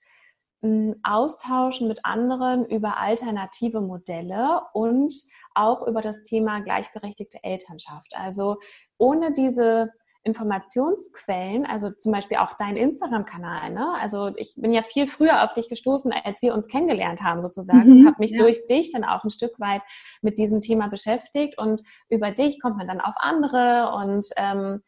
[0.62, 5.14] hm, Austauschen mit anderen über alternative Modelle und
[5.54, 8.14] auch über das Thema gleichberechtigte Elternschaft.
[8.16, 8.58] Also
[8.98, 9.92] ohne diese
[10.26, 13.72] Informationsquellen, also zum Beispiel auch dein Instagram-Kanal.
[13.72, 13.94] Ne?
[14.00, 17.86] Also ich bin ja viel früher auf dich gestoßen, als wir uns kennengelernt haben sozusagen
[17.86, 18.38] mhm, und habe mich ja.
[18.38, 19.82] durch dich dann auch ein Stück weit
[20.22, 24.82] mit diesem Thema beschäftigt und über dich kommt man dann auf andere und ähm,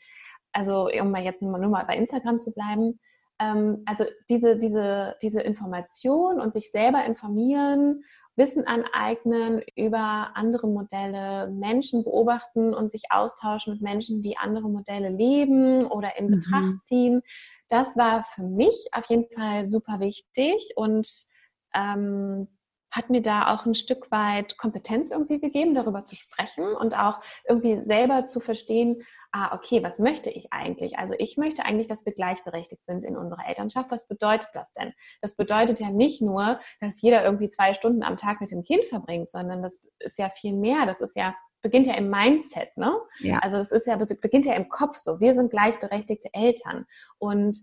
[0.54, 3.00] also um mal jetzt nur mal bei Instagram zu bleiben,
[3.40, 8.04] ähm, also diese, diese, diese Information und sich selber informieren
[8.36, 15.10] Wissen aneignen über andere Modelle, Menschen beobachten und sich austauschen mit Menschen, die andere Modelle
[15.10, 16.32] leben oder in mhm.
[16.32, 17.22] Betracht ziehen.
[17.70, 21.08] Das war für mich auf jeden Fall super wichtig und
[21.74, 22.48] ähm,
[22.96, 27.20] hat mir da auch ein Stück weit Kompetenz irgendwie gegeben, darüber zu sprechen und auch
[27.48, 29.04] irgendwie selber zu verstehen,
[29.36, 30.98] ah, okay, was möchte ich eigentlich?
[30.98, 33.92] Also ich möchte eigentlich, dass wir gleichberechtigt sind in unserer Elternschaft.
[33.92, 34.94] Was bedeutet das denn?
[35.22, 38.86] Das bedeutet ja nicht nur, dass jeder irgendwie zwei Stunden am Tag mit dem Kind
[38.86, 40.86] verbringt, sondern das ist ja viel mehr.
[40.86, 42.96] Das ist ja beginnt ja im Mindset, ne?
[43.20, 43.40] Ja.
[43.40, 45.20] Also das ist ja beginnt ja im Kopf so.
[45.20, 46.86] Wir sind gleichberechtigte Eltern
[47.18, 47.58] und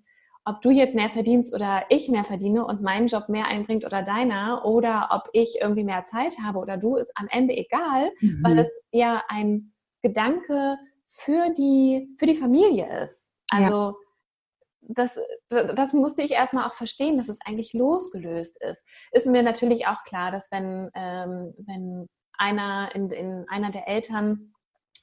[0.44, 4.02] ob du jetzt mehr verdienst oder ich mehr verdiene und mein Job mehr einbringt oder
[4.02, 8.40] deiner oder ob ich irgendwie mehr Zeit habe oder du, ist am Ende egal, mhm.
[8.42, 10.76] weil das ja ein Gedanke
[11.12, 13.30] für die, für die Familie ist.
[13.50, 13.94] Also ja.
[14.80, 18.82] das, das musste ich erstmal auch verstehen, dass es eigentlich losgelöst ist.
[19.12, 24.54] Ist mir natürlich auch klar, dass wenn, ähm, wenn einer in, in einer der Eltern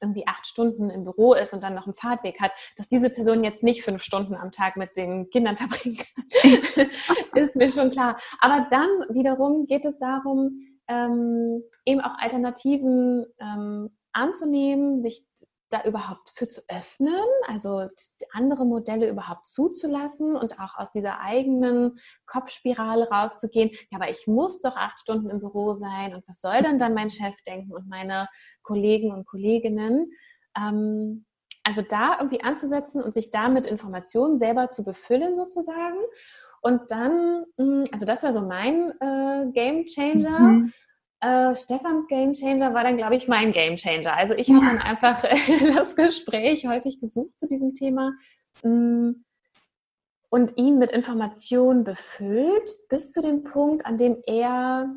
[0.01, 3.43] irgendwie acht Stunden im Büro ist und dann noch einen Fahrtweg hat, dass diese Person
[3.43, 6.89] jetzt nicht fünf Stunden am Tag mit den Kindern verbringen kann,
[7.35, 8.17] ist mir schon klar.
[8.39, 15.25] Aber dann wiederum geht es darum, ähm, eben auch Alternativen ähm, anzunehmen, sich
[15.69, 17.87] da überhaupt für zu öffnen, also
[18.31, 23.69] andere Modelle überhaupt zuzulassen und auch aus dieser eigenen Kopfspirale rauszugehen.
[23.91, 26.93] Ja, aber ich muss doch acht Stunden im Büro sein und was soll denn dann
[26.93, 28.27] mein Chef denken und meine
[28.63, 30.11] Kollegen und Kolleginnen?
[30.57, 31.25] Ähm,
[31.63, 35.99] also da irgendwie anzusetzen und sich damit Informationen selber zu befüllen sozusagen.
[36.61, 40.39] Und dann, hm, also das war so mein äh, Game Changer.
[40.39, 40.73] Mhm.
[41.21, 44.15] Äh, Stefans Game Changer war dann, glaube ich, mein Game Changer.
[44.15, 45.21] Also ich habe dann einfach
[45.75, 48.13] das Gespräch häufig gesucht zu diesem Thema
[48.63, 49.11] mm,
[50.29, 54.87] und ihn mit Informationen befüllt, bis zu dem Punkt, an dem er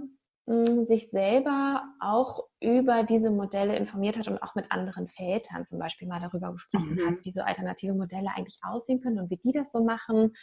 [0.47, 5.81] mm, sich selber auch über diese Modelle informiert hat und auch mit anderen Vätern zum
[5.81, 7.07] Beispiel mal darüber gesprochen mhm.
[7.07, 10.35] hat, wie so alternative Modelle eigentlich aussehen können und wie die das so machen.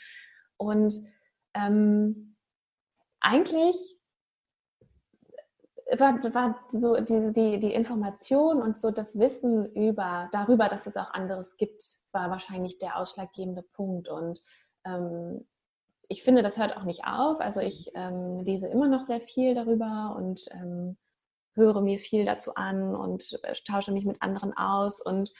[0.58, 0.94] Und
[1.54, 2.36] ähm,
[3.22, 3.99] eigentlich
[5.97, 10.97] war, war so diese, die, die Information und so das Wissen über, darüber, dass es
[10.97, 14.08] auch anderes gibt, war wahrscheinlich der ausschlaggebende Punkt.
[14.08, 14.41] Und
[14.86, 15.47] ähm,
[16.08, 17.39] ich finde, das hört auch nicht auf.
[17.39, 20.97] Also ich ähm, lese immer noch sehr viel darüber und ähm,
[21.56, 25.02] höre mir viel dazu an und äh, tausche mich mit anderen aus.
[25.02, 25.32] Und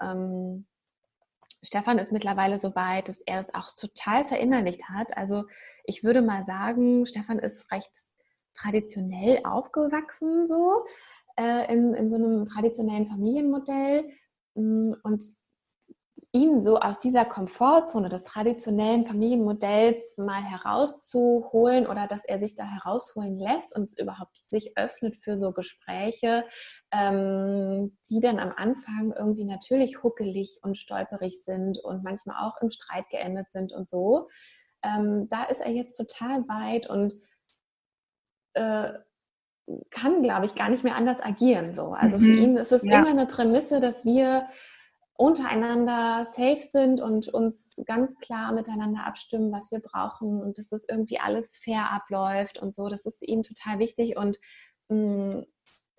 [0.00, 0.66] ähm,
[1.62, 5.16] Stefan ist mittlerweile so weit, dass er es auch total verinnerlicht hat.
[5.16, 5.44] Also
[5.84, 7.90] ich würde mal sagen, Stefan ist recht
[8.56, 10.84] traditionell aufgewachsen, so
[11.36, 14.08] äh, in, in so einem traditionellen Familienmodell.
[14.54, 15.22] Mm, und
[16.32, 22.64] ihn so aus dieser Komfortzone des traditionellen Familienmodells mal herauszuholen oder dass er sich da
[22.64, 26.44] herausholen lässt und überhaupt sich öffnet für so Gespräche,
[26.90, 32.70] ähm, die dann am Anfang irgendwie natürlich huckelig und stolperig sind und manchmal auch im
[32.70, 34.28] Streit geendet sind und so.
[34.82, 37.12] Ähm, da ist er jetzt total weit und
[38.56, 38.92] äh,
[39.90, 41.74] kann, glaube ich, gar nicht mehr anders agieren.
[41.74, 41.92] So.
[41.92, 42.22] Also mhm.
[42.22, 43.00] für ihn ist es ja.
[43.00, 44.46] immer eine Prämisse, dass wir
[45.14, 50.86] untereinander safe sind und uns ganz klar miteinander abstimmen, was wir brauchen und dass das
[50.88, 52.88] irgendwie alles fair abläuft und so.
[52.88, 54.38] Das ist ihm total wichtig und
[54.88, 55.46] mh, mm,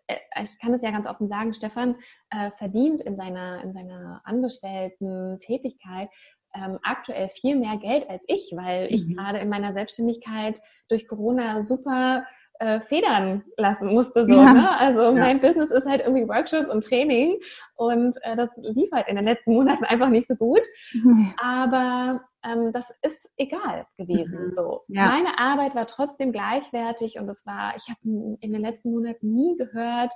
[0.07, 1.95] äh, ich kann es ja ganz offen sagen, Stefan
[2.29, 6.09] äh, verdient in seiner, in seiner angestellten Tätigkeit
[6.53, 8.93] ähm, aktuell viel mehr Geld als ich, weil mhm.
[8.93, 12.25] ich gerade in meiner Selbstständigkeit durch Corona super
[12.59, 14.25] äh, federn lassen musste.
[14.25, 14.53] So, ja.
[14.53, 14.79] ne?
[14.79, 17.37] Also mein Business ist halt irgendwie Workshops und Training
[17.75, 20.61] und äh, das lief halt in den letzten Monaten einfach nicht so gut.
[20.93, 21.33] Mhm.
[21.37, 24.47] Aber ähm, das ist egal gewesen.
[24.47, 24.53] Mhm.
[24.53, 24.81] So.
[24.87, 25.09] Ja.
[25.09, 29.55] Meine Arbeit war trotzdem gleichwertig und es war, ich habe in den letzten Monaten nie
[29.57, 30.11] gehört,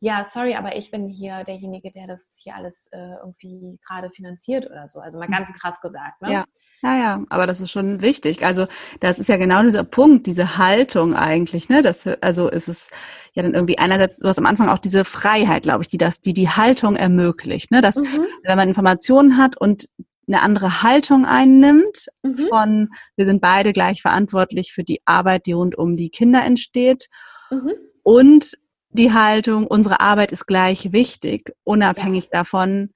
[0.00, 4.66] ja, sorry, aber ich bin hier derjenige, der das hier alles äh, irgendwie gerade finanziert
[4.66, 5.00] oder so.
[5.00, 5.54] Also mal ganz mhm.
[5.54, 6.20] krass gesagt.
[6.20, 6.30] Ne?
[6.30, 6.44] Ja.
[6.84, 8.44] Ja, ja, aber das ist schon wichtig.
[8.44, 8.66] Also
[9.00, 11.80] das ist ja genau dieser Punkt, diese Haltung eigentlich, ne?
[11.80, 12.90] Das, also ist es
[13.32, 16.20] ja dann irgendwie einerseits, du hast am Anfang auch diese Freiheit, glaube ich, die das,
[16.20, 17.80] die die Haltung ermöglicht, ne?
[17.80, 18.26] Dass mhm.
[18.42, 19.88] wenn man Informationen hat und
[20.28, 22.48] eine andere Haltung einnimmt mhm.
[22.50, 27.06] von, wir sind beide gleich verantwortlich für die Arbeit, die rund um die Kinder entsteht
[27.50, 27.72] mhm.
[28.02, 28.58] und
[28.90, 32.40] die Haltung, unsere Arbeit ist gleich wichtig, unabhängig ja.
[32.40, 32.90] davon,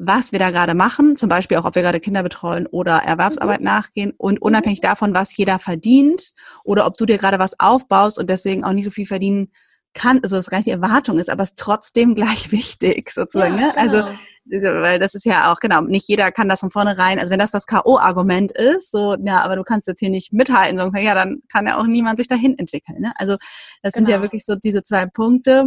[0.00, 3.58] was wir da gerade machen, zum Beispiel auch, ob wir gerade Kinder betreuen oder Erwerbsarbeit
[3.58, 3.66] mhm.
[3.66, 8.30] nachgehen und unabhängig davon, was jeder verdient oder ob du dir gerade was aufbaust und
[8.30, 9.50] deswegen auch nicht so viel verdienen
[9.94, 13.58] kann, also das gar nicht die Erwartung ist, aber es ist trotzdem gleich wichtig sozusagen.
[13.58, 13.76] Ja, ne?
[13.76, 13.96] Also,
[14.44, 14.68] genau.
[14.68, 17.40] Also, weil das ist ja auch, genau, nicht jeder kann das von vornherein, also wenn
[17.40, 21.14] das das K.O.-Argument ist, so, ja, aber du kannst jetzt hier nicht mithalten, so, ja,
[21.14, 23.00] dann kann ja auch niemand sich dahin entwickeln.
[23.00, 23.12] Ne?
[23.16, 23.36] Also
[23.82, 24.06] das genau.
[24.06, 24.26] sind ja genau.
[24.26, 25.66] wirklich so diese zwei Punkte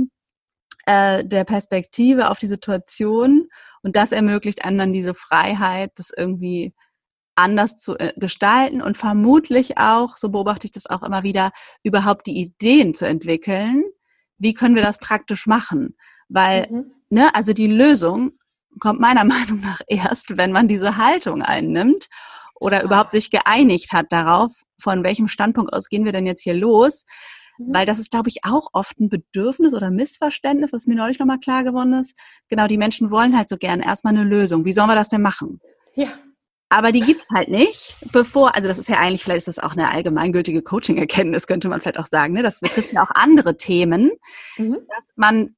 [0.86, 3.48] äh, der Perspektive auf die Situation
[3.84, 6.74] und das ermöglicht einem dann diese Freiheit, das irgendwie
[7.36, 11.52] anders zu äh, gestalten und vermutlich auch, so beobachte ich das auch immer wieder,
[11.84, 13.84] überhaupt die Ideen zu entwickeln.
[14.38, 15.96] Wie können wir das praktisch machen?
[16.30, 16.92] Weil, mhm.
[17.10, 18.32] ne, also die Lösung
[18.80, 22.08] kommt meiner Meinung nach erst, wenn man diese Haltung einnimmt
[22.60, 26.54] oder überhaupt sich geeinigt hat darauf, von welchem Standpunkt aus gehen wir denn jetzt hier
[26.54, 27.06] los.
[27.68, 27.74] Mhm.
[27.74, 31.40] Weil das ist, glaube ich, auch oft ein Bedürfnis oder Missverständnis, was mir neulich nochmal
[31.40, 32.14] klar geworden ist.
[32.50, 34.66] Genau, die Menschen wollen halt so gerne erstmal eine Lösung.
[34.66, 35.60] Wie sollen wir das denn machen?
[35.96, 36.10] Ja.
[36.70, 39.74] Aber die gibt halt nicht, bevor, also das ist ja eigentlich, vielleicht ist das auch
[39.74, 42.34] eine allgemeingültige Coaching-Erkenntnis, könnte man vielleicht auch sagen.
[42.34, 42.44] Ne?
[42.44, 44.12] Das betrifft ja auch andere Themen,
[44.58, 44.78] mhm.
[44.88, 45.56] dass man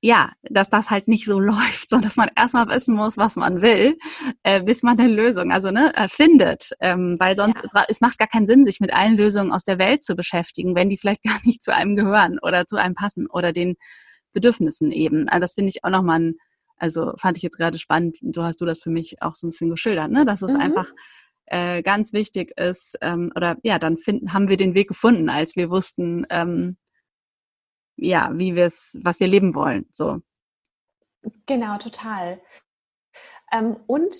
[0.00, 3.60] ja, dass das halt nicht so läuft, sondern dass man erstmal wissen muss, was man
[3.62, 3.98] will,
[4.42, 6.70] äh, bis man eine Lösung, also ne, äh, findet.
[6.80, 7.84] Ähm, weil sonst, ja.
[7.88, 10.88] es macht gar keinen Sinn, sich mit allen Lösungen aus der Welt zu beschäftigen, wenn
[10.88, 13.76] die vielleicht gar nicht zu einem gehören oder zu einem passen oder den
[14.32, 15.28] Bedürfnissen eben.
[15.28, 16.34] Also das finde ich auch nochmal ein,
[16.76, 19.50] also fand ich jetzt gerade spannend, so hast du das für mich auch so ein
[19.50, 20.24] bisschen geschildert, ne?
[20.24, 20.60] dass es mhm.
[20.60, 20.92] einfach
[21.46, 25.56] äh, ganz wichtig ist, ähm, oder ja, dann finden, haben wir den Weg gefunden, als
[25.56, 26.76] wir wussten, ähm,
[27.98, 29.86] ja, wie wir es, was wir leben wollen.
[29.90, 30.20] So.
[31.46, 32.40] Genau, total.
[33.52, 34.16] Ähm, und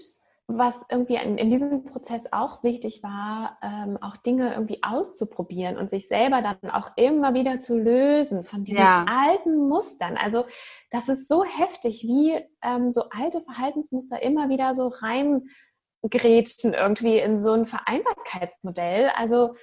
[0.51, 5.91] was irgendwie in, in, diesem Prozess auch wichtig war, ähm, auch Dinge irgendwie auszuprobieren und
[5.91, 9.05] sich selber dann auch immer wieder zu lösen von diesen ja.
[9.07, 10.17] alten Mustern.
[10.17, 10.47] Also
[10.91, 17.43] das ist so heftig, wie ähm, so alte Verhaltensmuster immer wieder so reingrätschen irgendwie in
[17.43, 19.11] so ein Vereinbarkeitsmodell.
[19.15, 19.55] Also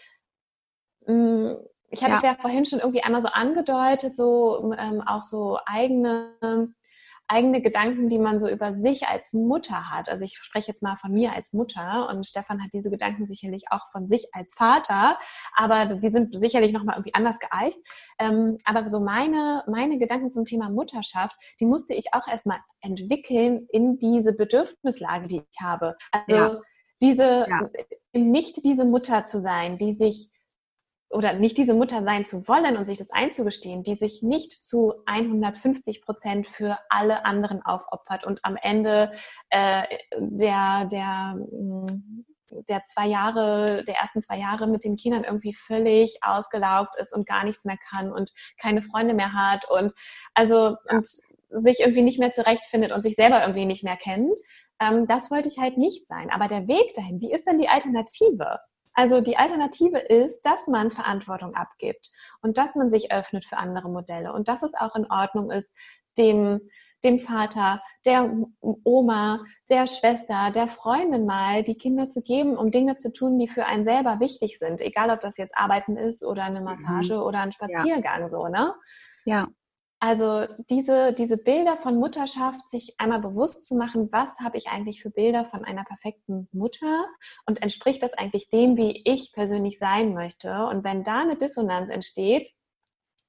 [1.07, 1.57] mh, mm,
[1.89, 2.17] ich hatte ja.
[2.17, 6.33] es ja vorhin schon irgendwie einmal so angedeutet, so ähm, auch so eigene,
[7.27, 10.09] eigene Gedanken, die man so über sich als Mutter hat.
[10.09, 13.65] Also ich spreche jetzt mal von mir als Mutter und Stefan hat diese Gedanken sicherlich
[13.71, 15.17] auch von sich als Vater,
[15.55, 17.79] aber die sind sicherlich nochmal irgendwie anders geeicht.
[18.19, 23.67] Ähm, aber so meine, meine Gedanken zum Thema Mutterschaft, die musste ich auch erstmal entwickeln
[23.71, 25.95] in diese Bedürfnislage, die ich habe.
[26.11, 26.61] Also ja.
[27.01, 27.69] diese, ja.
[28.13, 30.29] nicht diese Mutter zu sein, die sich
[31.09, 34.93] oder nicht diese Mutter sein zu wollen und sich das einzugestehen, die sich nicht zu
[35.05, 39.11] 150 Prozent für alle anderen aufopfert und am Ende
[39.49, 39.83] äh,
[40.17, 42.25] der, der, mm,
[42.67, 47.27] der zwei Jahre, der ersten zwei Jahre mit den Kindern irgendwie völlig ausgelaugt ist und
[47.27, 49.93] gar nichts mehr kann und keine Freunde mehr hat und
[50.33, 51.07] also und
[51.49, 54.37] sich irgendwie nicht mehr zurechtfindet und sich selber irgendwie nicht mehr kennt.
[54.81, 56.29] Ähm, das wollte ich halt nicht sein.
[56.29, 58.59] Aber der Weg dahin, wie ist denn die Alternative?
[58.95, 63.89] Also die Alternative ist, dass man Verantwortung abgibt und dass man sich öffnet für andere
[63.89, 65.71] Modelle und dass es auch in Ordnung ist,
[66.17, 66.61] dem,
[67.03, 72.95] dem Vater, der Oma, der Schwester, der Freundin mal die Kinder zu geben, um Dinge
[72.95, 74.79] zu tun, die für einen selber wichtig sind.
[74.79, 76.65] Egal, ob das jetzt Arbeiten ist oder eine mhm.
[76.65, 77.21] Massage mhm.
[77.21, 78.27] oder ein Spaziergang, ja.
[78.29, 78.73] so, ne?
[79.25, 79.47] Ja.
[79.99, 85.01] Also diese, diese Bilder von Mutterschaft, sich einmal bewusst zu machen, was habe ich eigentlich
[85.01, 87.05] für Bilder von einer perfekten Mutter
[87.45, 90.67] und entspricht das eigentlich dem, wie ich persönlich sein möchte?
[90.67, 92.51] Und wenn da eine Dissonanz entsteht,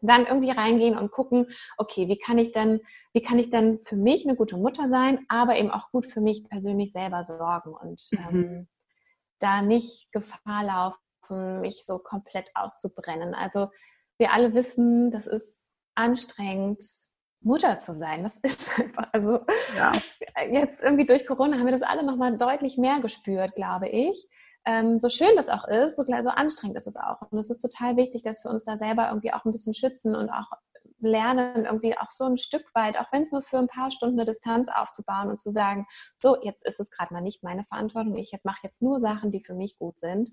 [0.00, 1.46] dann irgendwie reingehen und gucken,
[1.78, 2.80] okay, wie kann ich denn,
[3.12, 6.20] wie kann ich denn für mich eine gute Mutter sein, aber eben auch gut für
[6.20, 8.18] mich persönlich selber sorgen und mhm.
[8.28, 8.68] ähm,
[9.38, 13.34] da nicht Gefahr laufen, mich so komplett auszubrennen.
[13.34, 13.68] Also
[14.18, 15.65] wir alle wissen, das ist
[15.97, 16.82] anstrengend,
[17.40, 18.22] Mutter zu sein.
[18.22, 19.40] Das ist einfach, also
[19.76, 19.92] ja.
[20.51, 24.28] jetzt irgendwie durch Corona haben wir das alle nochmal deutlich mehr gespürt, glaube ich.
[24.64, 27.22] Ähm, so schön das auch ist, so, so anstrengend ist es auch.
[27.30, 30.16] Und es ist total wichtig, dass wir uns da selber irgendwie auch ein bisschen schützen
[30.16, 30.51] und auch
[30.99, 34.18] lernen, irgendwie auch so ein Stück weit, auch wenn es nur für ein paar Stunden
[34.18, 35.86] eine Distanz aufzubauen und zu sagen,
[36.16, 39.44] so, jetzt ist es gerade mal nicht meine Verantwortung, ich mache jetzt nur Sachen, die
[39.44, 40.30] für mich gut sind.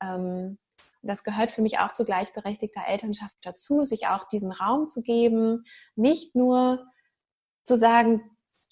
[0.00, 0.58] Ähm,
[1.06, 5.64] das gehört für mich auch zu gleichberechtigter Elternschaft dazu, sich auch diesen Raum zu geben,
[5.96, 6.86] nicht nur
[7.62, 8.22] zu sagen,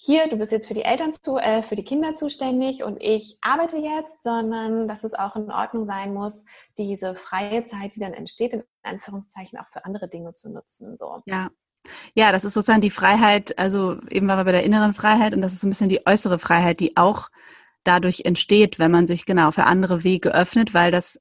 [0.05, 3.39] hier, du bist jetzt für die Eltern zu, äh, für die Kinder zuständig und ich
[3.41, 6.45] arbeite jetzt, sondern dass es auch in Ordnung sein muss,
[6.77, 10.97] diese freie Zeit, die dann entsteht, in Anführungszeichen auch für andere Dinge zu nutzen.
[10.97, 11.23] So.
[11.27, 11.51] Ja.
[12.15, 15.41] Ja, das ist sozusagen die Freiheit, also eben waren wir bei der inneren Freiheit und
[15.41, 17.29] das ist so ein bisschen die äußere Freiheit, die auch
[17.83, 21.21] dadurch entsteht, wenn man sich genau für andere Wege öffnet, weil das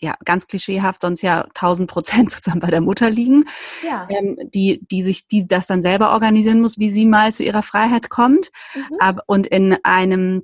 [0.00, 3.44] ja, ganz klischeehaft sonst ja 1000 Prozent sozusagen bei der Mutter liegen,
[3.86, 4.06] ja.
[4.10, 7.62] ähm, die, die sich, die das dann selber organisieren muss, wie sie mal zu ihrer
[7.62, 8.50] Freiheit kommt.
[8.74, 8.96] Mhm.
[8.98, 10.42] Aber, und in einem,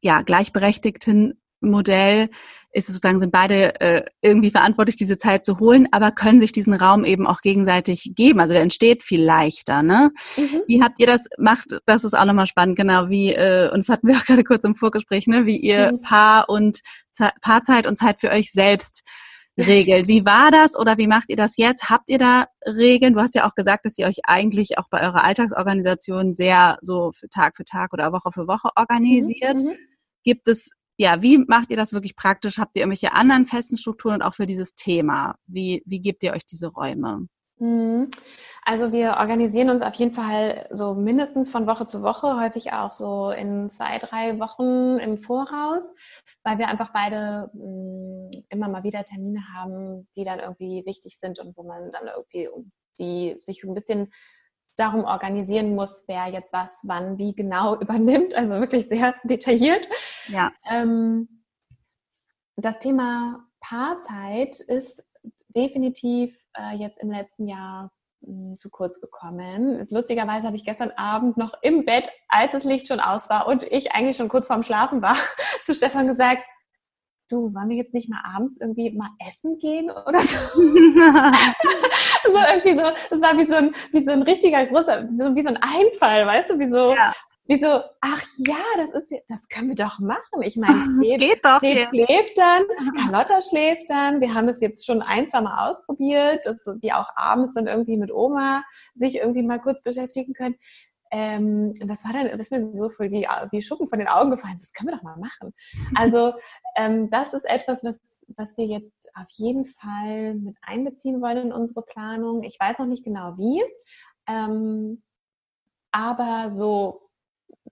[0.00, 2.28] ja, gleichberechtigten Modell
[2.72, 6.52] ist es sozusagen, sind beide äh, irgendwie verantwortlich, diese Zeit zu holen, aber können sich
[6.52, 8.40] diesen Raum eben auch gegenseitig geben.
[8.40, 9.82] Also der entsteht viel leichter.
[9.82, 10.10] Ne?
[10.36, 10.62] Mhm.
[10.66, 11.66] Wie habt ihr das macht?
[11.86, 14.64] Das ist auch nochmal spannend, genau, wie, äh, und das hatten wir auch gerade kurz
[14.64, 16.00] im Vorgespräch, ne, wie ihr mhm.
[16.02, 16.80] Paar und
[17.40, 19.02] Paarzeit und Zeit für euch selbst
[19.58, 20.06] regelt.
[20.06, 21.90] Wie war das oder wie macht ihr das jetzt?
[21.90, 23.14] Habt ihr da Regeln?
[23.14, 27.10] Du hast ja auch gesagt, dass ihr euch eigentlich auch bei eurer Alltagsorganisation sehr so
[27.12, 29.58] für Tag für Tag oder Woche für Woche organisiert.
[29.58, 29.70] Mhm.
[29.70, 29.76] mhm.
[30.24, 32.58] Gibt es ja, wie macht ihr das wirklich praktisch?
[32.58, 35.36] Habt ihr irgendwelche anderen festen Strukturen und auch für dieses Thema?
[35.46, 37.28] Wie, wie gebt ihr euch diese Räume?
[37.60, 38.10] Mhm.
[38.64, 42.92] Also wir organisieren uns auf jeden Fall so mindestens von Woche zu Woche, häufig auch
[42.92, 45.84] so in zwei, drei Wochen im Voraus,
[46.42, 51.38] weil wir einfach beide mm, immer mal wieder Termine haben, die dann irgendwie wichtig sind
[51.38, 52.48] und wo man dann irgendwie
[52.98, 54.12] die sich ein bisschen
[54.78, 58.34] darum organisieren muss, wer jetzt was, wann, wie genau übernimmt.
[58.34, 59.88] Also wirklich sehr detailliert.
[60.28, 60.52] Ja.
[60.70, 61.44] Ähm,
[62.56, 65.02] das Thema Paarzeit ist
[65.48, 69.78] definitiv äh, jetzt im letzten Jahr mh, hm, zu kurz gekommen.
[69.78, 73.46] Ist, lustigerweise habe ich gestern Abend noch im Bett, als das Licht schon aus war
[73.48, 75.16] und ich eigentlich schon kurz vorm Schlafen war,
[75.64, 76.42] zu Stefan gesagt,
[77.28, 80.36] du, wollen wir jetzt nicht mal abends irgendwie mal essen gehen oder so?
[82.32, 85.34] so irgendwie so, das war wie so ein, wie so ein richtiger großer, wie so,
[85.34, 87.12] wie so ein Einfall, weißt du, wie so, ja.
[87.46, 90.42] wie so, ach ja, das ist, das können wir doch machen.
[90.42, 92.62] Ich meine, Fred, geht doch, Fred schläft dann,
[93.00, 97.08] Carlotta schläft dann, wir haben das jetzt schon ein, zwei Mal ausprobiert, dass die auch
[97.16, 98.62] abends dann irgendwie mit Oma
[98.94, 100.56] sich irgendwie mal kurz beschäftigen können.
[101.10, 104.30] Ähm, das war dann, das ist mir so viel wie, wie Schuppen von den Augen
[104.30, 104.56] gefallen.
[104.58, 105.54] Das können wir doch mal machen.
[105.94, 106.34] Also
[106.76, 108.00] ähm, das ist etwas, was,
[108.36, 112.42] was wir jetzt auf jeden Fall mit einbeziehen wollen in unsere Planung.
[112.42, 113.62] Ich weiß noch nicht genau wie,
[114.28, 115.02] ähm,
[115.90, 117.08] aber so,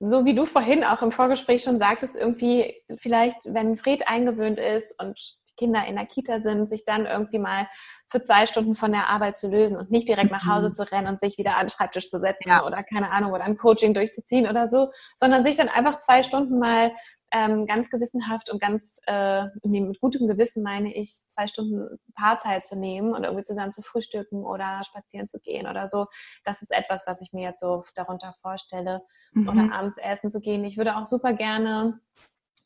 [0.00, 5.00] so wie du vorhin auch im Vorgespräch schon sagtest, irgendwie vielleicht, wenn Fred eingewöhnt ist
[5.02, 7.68] und Kinder in der Kita sind, sich dann irgendwie mal
[8.10, 10.72] für zwei Stunden von der Arbeit zu lösen und nicht direkt nach Hause mhm.
[10.74, 12.64] zu rennen und sich wieder an den Schreibtisch zu setzen ja.
[12.64, 16.58] oder keine Ahnung oder ein Coaching durchzuziehen oder so, sondern sich dann einfach zwei Stunden
[16.58, 16.92] mal
[17.32, 22.76] ähm, ganz gewissenhaft und ganz äh, mit gutem Gewissen meine ich, zwei Stunden Paarzeit zu
[22.76, 26.06] nehmen und irgendwie zusammen zu frühstücken oder spazieren zu gehen oder so.
[26.44, 29.02] Das ist etwas, was ich mir jetzt so darunter vorstelle.
[29.32, 29.48] Mhm.
[29.48, 30.64] Oder abends essen zu gehen.
[30.64, 32.00] Ich würde auch super gerne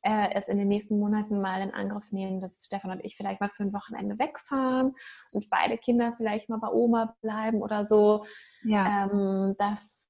[0.03, 3.41] äh, es in den nächsten Monaten mal in Angriff nehmen, dass Stefan und ich vielleicht
[3.41, 4.95] mal für ein Wochenende wegfahren
[5.33, 8.25] und beide Kinder vielleicht mal bei Oma bleiben oder so.
[8.63, 9.05] Ja.
[9.05, 10.09] Ähm, das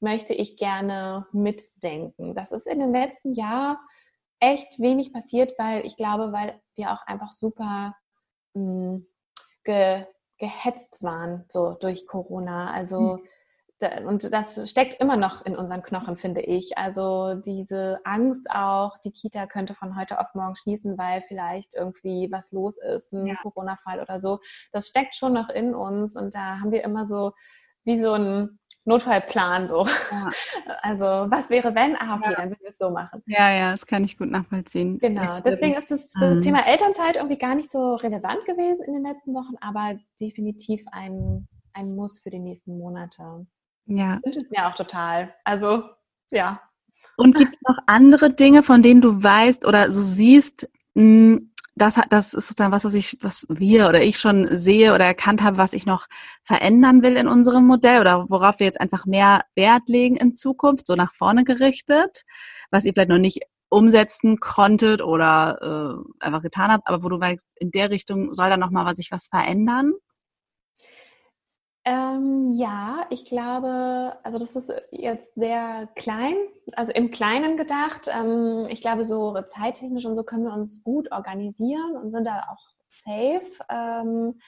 [0.00, 2.34] möchte ich gerne mitdenken.
[2.34, 3.78] Das ist in den letzten Jahren
[4.40, 7.96] echt wenig passiert, weil ich glaube, weil wir auch einfach super
[8.54, 9.06] mh, hm,
[9.64, 10.06] ge,
[10.38, 12.72] gehetzt waren so durch Corona.
[12.72, 13.28] Also mhm
[14.06, 16.76] und das steckt immer noch in unseren Knochen, finde ich.
[16.76, 22.28] Also diese Angst auch, die Kita könnte von heute auf morgen schließen, weil vielleicht irgendwie
[22.30, 23.36] was los ist, ein ja.
[23.36, 24.40] Corona-Fall oder so.
[24.72, 27.32] Das steckt schon noch in uns und da haben wir immer so
[27.84, 29.86] wie so ein Notfallplan so.
[30.10, 30.28] Ja.
[30.82, 31.94] Also was wäre wenn?
[31.96, 32.36] Ah, okay, ja.
[32.36, 33.22] dann würden wir es so machen.
[33.26, 34.96] Ja, ja, das kann ich gut nachvollziehen.
[34.98, 36.42] Genau, deswegen ist das, das mhm.
[36.42, 41.46] Thema Elternzeit irgendwie gar nicht so relevant gewesen in den letzten Wochen, aber definitiv ein,
[41.74, 43.46] ein Muss für die nächsten Monate.
[43.90, 44.20] Ja.
[44.24, 45.34] Wünsche es mir auch total.
[45.44, 45.82] Also,
[46.30, 46.60] ja.
[47.16, 51.98] Und gibt es noch andere Dinge, von denen du weißt oder so siehst, hm, das,
[52.10, 55.56] das ist sozusagen was, was ich, was wir oder ich schon sehe oder erkannt habe,
[55.56, 56.06] was ich noch
[56.42, 60.86] verändern will in unserem Modell oder worauf wir jetzt einfach mehr Wert legen in Zukunft,
[60.86, 62.24] so nach vorne gerichtet,
[62.70, 67.20] was ihr vielleicht noch nicht umsetzen konntet oder äh, einfach getan habt, aber wo du
[67.20, 69.92] weißt, in der Richtung soll da nochmal was sich was verändern?
[71.84, 76.34] Ähm, ja, ich glaube, also das ist jetzt sehr klein,
[76.72, 78.08] also im Kleinen gedacht.
[78.12, 82.44] Ähm, ich glaube, so zeittechnisch und so können wir uns gut organisieren und sind da
[82.52, 83.64] auch safe.
[83.70, 84.40] Ähm,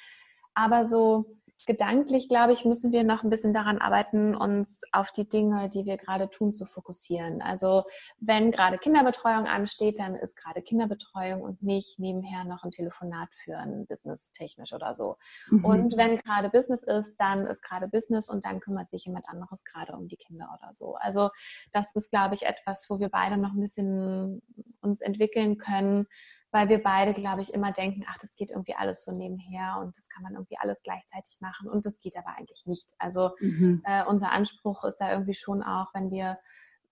[0.55, 5.29] aber so gedanklich, glaube ich, müssen wir noch ein bisschen daran arbeiten, uns auf die
[5.29, 7.43] Dinge, die wir gerade tun, zu fokussieren.
[7.43, 7.85] Also
[8.21, 13.87] wenn gerade Kinderbetreuung ansteht, dann ist gerade Kinderbetreuung und nicht nebenher noch ein Telefonat führen,
[13.87, 15.17] businesstechnisch oder so.
[15.49, 15.65] Mhm.
[15.65, 19.65] Und wenn gerade Business ist, dann ist gerade Business und dann kümmert sich jemand anderes
[19.65, 20.97] gerade um die Kinder oder so.
[20.97, 21.31] Also
[21.73, 24.43] das ist, glaube ich, etwas, wo wir beide noch ein bisschen
[24.81, 26.07] uns entwickeln können,
[26.53, 29.97] weil wir beide, glaube ich, immer denken, ach, das geht irgendwie alles so nebenher und
[29.97, 32.89] das kann man irgendwie alles gleichzeitig machen und das geht aber eigentlich nicht.
[32.99, 33.83] Also mhm.
[33.85, 36.39] äh, unser Anspruch ist da irgendwie schon auch, wenn wir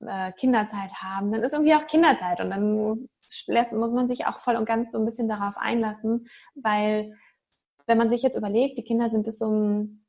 [0.00, 3.08] äh, Kinderzeit haben, dann ist irgendwie auch Kinderzeit und dann
[3.46, 7.14] lässt, muss man sich auch voll und ganz so ein bisschen darauf einlassen, weil
[7.86, 10.04] wenn man sich jetzt überlegt, die Kinder sind bis um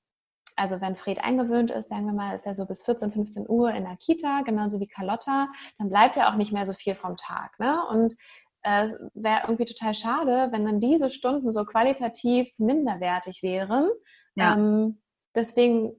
[0.57, 3.71] also wenn Fred eingewöhnt ist, sagen wir mal, ist er so bis 14, 15 Uhr
[3.71, 5.47] in der Kita, genauso wie Carlotta,
[5.77, 7.57] dann bleibt er auch nicht mehr so viel vom Tag.
[7.57, 7.79] Ne?
[7.89, 8.15] Und
[8.63, 13.89] äh, wäre irgendwie total schade, wenn dann diese Stunden so qualitativ minderwertig wären.
[14.35, 14.53] Ja.
[14.53, 15.01] Ähm,
[15.35, 15.93] deswegen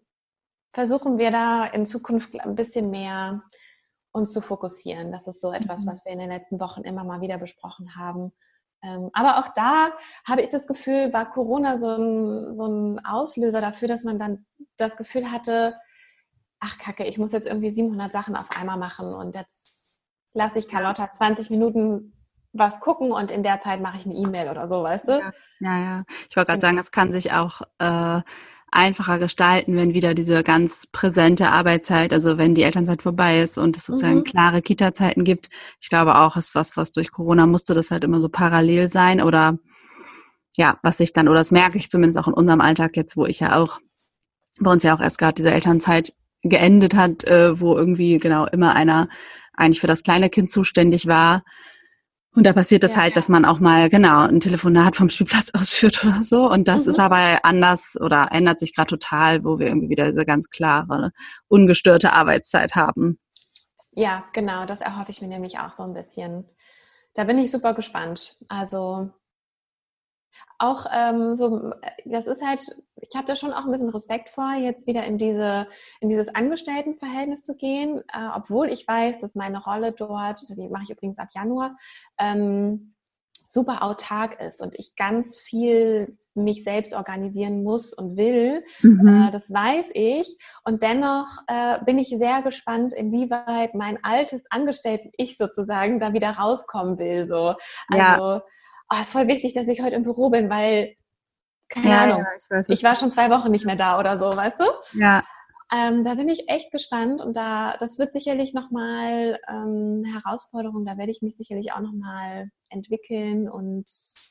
[0.73, 3.43] versuchen wir da in Zukunft ein bisschen mehr
[4.13, 5.13] uns zu fokussieren.
[5.13, 5.91] Das ist so etwas, mhm.
[5.91, 8.33] was wir in den letzten Wochen immer mal wieder besprochen haben.
[8.83, 9.93] Ähm, aber auch da
[10.27, 14.47] habe ich das Gefühl, war Corona so ein, so ein Auslöser dafür, dass man dann
[14.77, 15.77] das Gefühl hatte,
[16.61, 19.95] ach Kacke, ich muss jetzt irgendwie 700 Sachen auf einmal machen und jetzt
[20.35, 22.13] lasse ich Carlotta 20 Minuten
[22.53, 25.13] was gucken und in der Zeit mache ich eine E-Mail oder so, weißt du?
[25.13, 25.81] Ja, ja.
[25.81, 26.05] ja.
[26.29, 28.21] Ich wollte gerade sagen, es kann sich auch äh,
[28.71, 33.77] einfacher gestalten, wenn wieder diese ganz präsente Arbeitszeit, also wenn die Elternzeit vorbei ist und
[33.77, 34.25] es sozusagen mhm.
[34.25, 35.51] klare Kita-Zeiten gibt.
[35.81, 39.21] Ich glaube auch, ist was, was durch Corona musste das halt immer so parallel sein
[39.21, 39.59] oder
[40.57, 43.25] ja, was ich dann, oder das merke ich zumindest auch in unserem Alltag jetzt, wo
[43.25, 43.79] ich ja auch,
[44.61, 48.75] bei uns ja auch erst gerade diese Elternzeit geendet hat, äh, wo irgendwie genau immer
[48.75, 49.09] einer
[49.55, 51.43] eigentlich für das kleine Kind zuständig war
[52.35, 55.51] und da passiert es ja, halt, dass man auch mal genau ein Telefonat vom Spielplatz
[55.55, 56.51] ausführt oder so.
[56.51, 56.91] Und das mhm.
[56.91, 61.13] ist aber anders oder ändert sich gerade total, wo wir irgendwie wieder diese ganz klare,
[61.49, 63.19] ungestörte Arbeitszeit haben.
[63.95, 66.49] Ja, genau, das erhoffe ich mir nämlich auch so ein bisschen.
[67.15, 68.39] Da bin ich super gespannt.
[68.49, 69.11] Also
[70.63, 71.73] auch ähm, so,
[72.05, 72.63] das ist halt,
[72.97, 75.67] ich habe da schon auch ein bisschen Respekt vor, jetzt wieder in diese,
[76.01, 80.85] in dieses Angestelltenverhältnis zu gehen, äh, obwohl ich weiß, dass meine Rolle dort, die mache
[80.85, 81.77] ich übrigens ab Januar,
[82.19, 82.95] ähm,
[83.49, 88.65] super autark ist und ich ganz viel mich selbst organisieren muss und will.
[88.81, 89.27] Mhm.
[89.27, 90.39] Äh, das weiß ich.
[90.65, 96.99] Und dennoch äh, bin ich sehr gespannt, inwieweit mein altes Angestellten-Ich sozusagen da wieder rauskommen
[96.99, 97.27] will.
[97.27, 97.55] So.
[97.89, 98.43] Also ja
[98.93, 100.95] oh, ist voll wichtig, dass ich heute im Büro bin, weil,
[101.69, 104.19] keine ja, Ahnung, ja, ich, weiß, ich war schon zwei Wochen nicht mehr da oder
[104.19, 104.99] so, weißt du?
[104.99, 105.25] Ja.
[105.75, 110.85] Ähm, da bin ich echt gespannt und da, das wird sicherlich nochmal ähm, eine Herausforderung.
[110.85, 113.87] Da werde ich mich sicherlich auch nochmal entwickeln und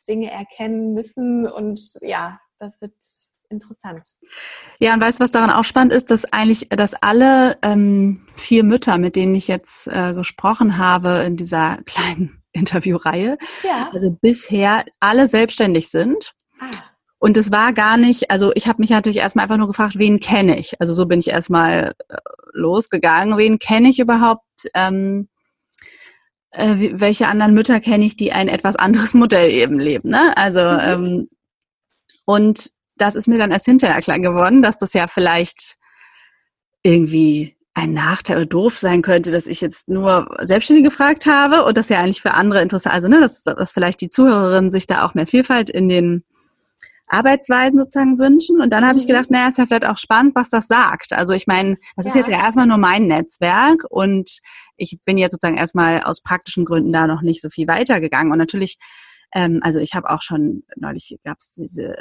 [0.08, 2.94] Dinge erkennen müssen und ja, das wird
[3.50, 4.18] interessant.
[4.80, 8.64] Ja, und weißt du, was daran auch spannend ist, dass eigentlich, dass alle ähm, vier
[8.64, 13.38] Mütter, mit denen ich jetzt äh, gesprochen habe in dieser kleinen Interviewreihe.
[13.64, 13.90] Ja.
[13.94, 16.34] Also bisher alle selbstständig sind.
[16.60, 16.66] Ah.
[17.20, 20.20] Und es war gar nicht, also ich habe mich natürlich erstmal einfach nur gefragt, wen
[20.20, 20.82] kenne ich?
[20.82, 22.18] Also so bin ich erstmal äh,
[22.54, 23.38] losgegangen.
[23.38, 24.44] Wen kenne ich überhaupt?
[24.74, 25.30] Ähm,
[26.50, 30.10] äh, welche anderen Mütter kenne ich, die ein etwas anderes Modell eben leben?
[30.10, 30.36] Ne?
[30.36, 30.80] Also mhm.
[30.82, 31.30] ähm,
[32.26, 35.78] und das ist mir dann erst hinterher klar geworden, dass das ja vielleicht
[36.84, 41.78] irgendwie ein Nachteil oder doof sein könnte, dass ich jetzt nur Selbstständige gefragt habe und
[41.78, 45.06] das ja eigentlich für andere interessant, also ne, dass, dass vielleicht die Zuhörerinnen sich da
[45.06, 46.24] auch mehr Vielfalt in den
[47.08, 48.62] Arbeitsweisen sozusagen wünschen.
[48.62, 49.10] Und dann habe ich mhm.
[49.10, 51.14] gedacht, naja, ist ja vielleicht auch spannend, was das sagt.
[51.14, 52.10] Also ich meine, das ja.
[52.10, 54.40] ist jetzt ja erstmal nur mein Netzwerk und
[54.78, 58.32] ich bin jetzt sozusagen erstmal aus praktischen Gründen da noch nicht so viel weitergegangen.
[58.32, 58.78] Und natürlich
[59.34, 61.96] ähm, also ich habe auch schon, neulich gab es diese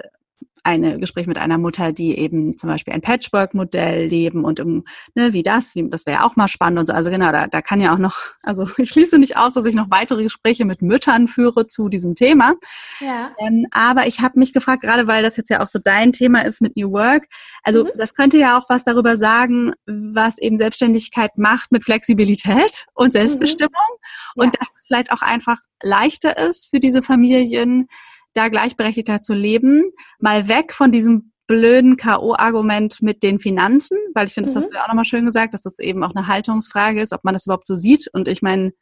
[0.65, 4.85] ein Gespräch mit einer Mutter, die eben zum Beispiel ein Patchwork-Modell leben und um,
[5.15, 6.93] ne, wie das, wie, das wäre auch mal spannend und so.
[6.93, 9.75] Also genau, da, da kann ja auch noch, also ich schließe nicht aus, dass ich
[9.75, 12.55] noch weitere Gespräche mit Müttern führe zu diesem Thema.
[13.01, 13.35] Ja.
[13.39, 16.45] Ähm, aber ich habe mich gefragt, gerade weil das jetzt ja auch so dein Thema
[16.45, 17.27] ist mit New Work,
[17.63, 17.91] also mhm.
[17.97, 23.71] das könnte ja auch was darüber sagen, was eben Selbstständigkeit macht mit Flexibilität und Selbstbestimmung
[23.71, 24.43] mhm.
[24.43, 24.45] ja.
[24.45, 27.89] und dass es vielleicht auch einfach leichter ist für diese Familien,
[28.35, 34.35] da gleichberechtigter zu leben, mal weg von diesem blöden K.O.-Argument mit den Finanzen, weil ich
[34.35, 34.59] finde, das mhm.
[34.61, 37.25] hast du ja auch nochmal schön gesagt, dass das eben auch eine Haltungsfrage ist, ob
[37.25, 38.09] man das überhaupt so sieht.
[38.13, 38.73] Und ich meine,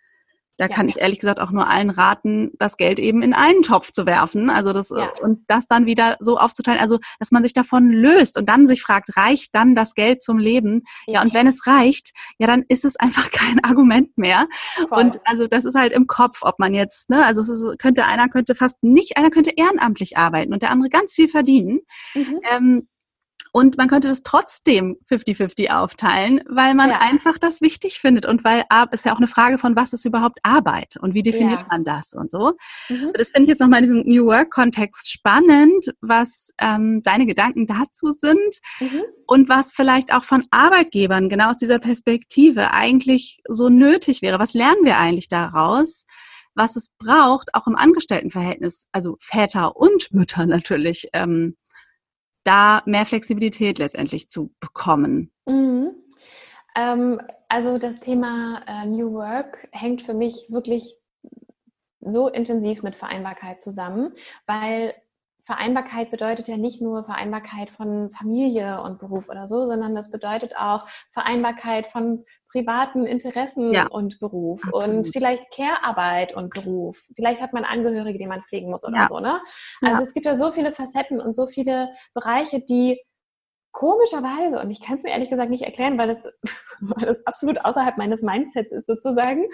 [0.59, 0.75] da ja.
[0.75, 4.07] kann ich ehrlich gesagt auch nur allen raten, das Geld eben in einen Topf zu
[4.07, 4.51] werfen.
[4.51, 5.11] Also das ja.
[5.23, 8.83] und das dann wieder so aufzuteilen, also dass man sich davon löst und dann sich
[8.83, 10.83] fragt, reicht dann das Geld zum Leben?
[11.07, 14.49] Ja, ja und wenn es reicht, ja, dann ist es einfach kein Argument mehr.
[14.89, 15.05] Voll.
[15.05, 18.05] Und also das ist halt im Kopf, ob man jetzt, ne, also es ist, könnte
[18.05, 21.81] einer könnte fast nicht, einer könnte ehrenamtlich arbeiten und der andere ganz viel verdienen.
[22.15, 22.41] Mhm.
[22.51, 22.89] Ähm,
[23.53, 27.01] und man könnte das trotzdem 50-50 aufteilen, weil man ja.
[27.01, 30.39] einfach das wichtig findet und weil es ja auch eine Frage von, was ist überhaupt
[30.43, 31.67] Arbeit und wie definiert ja.
[31.71, 32.55] man das und so.
[32.89, 33.13] Mhm.
[33.15, 38.13] Das finde ich jetzt nochmal in diesem New Work-Kontext spannend, was ähm, deine Gedanken dazu
[38.13, 39.03] sind mhm.
[39.27, 44.39] und was vielleicht auch von Arbeitgebern genau aus dieser Perspektive eigentlich so nötig wäre.
[44.39, 46.05] Was lernen wir eigentlich daraus?
[46.59, 51.57] was es braucht, auch im Angestelltenverhältnis, also Väter und Mütter natürlich, ähm,
[52.49, 55.31] da mehr Flexibilität letztendlich zu bekommen?
[55.47, 55.91] Mhm.
[56.75, 60.97] Ähm, also das Thema äh, New Work hängt für mich wirklich
[62.01, 64.15] so intensiv mit Vereinbarkeit zusammen,
[64.47, 64.95] weil
[65.49, 70.55] Vereinbarkeit bedeutet ja nicht nur Vereinbarkeit von Familie und Beruf oder so, sondern das bedeutet
[70.59, 73.87] auch Vereinbarkeit von privaten Interessen ja.
[73.87, 74.89] und Beruf Absolut.
[74.89, 77.09] und vielleicht Care-Arbeit und Beruf.
[77.17, 79.09] Vielleicht hat man Angehörige, die man pflegen muss oder ja.
[79.09, 79.21] so.
[79.21, 79.41] Ne?
[79.81, 80.03] Also ja.
[80.03, 83.01] es gibt ja so viele Facetten und so viele Bereiche, die
[83.73, 86.29] komischerweise, und ich kann es mir ehrlich gesagt nicht erklären, weil das,
[86.81, 89.47] weil das absolut außerhalb meines Mindsets ist sozusagen,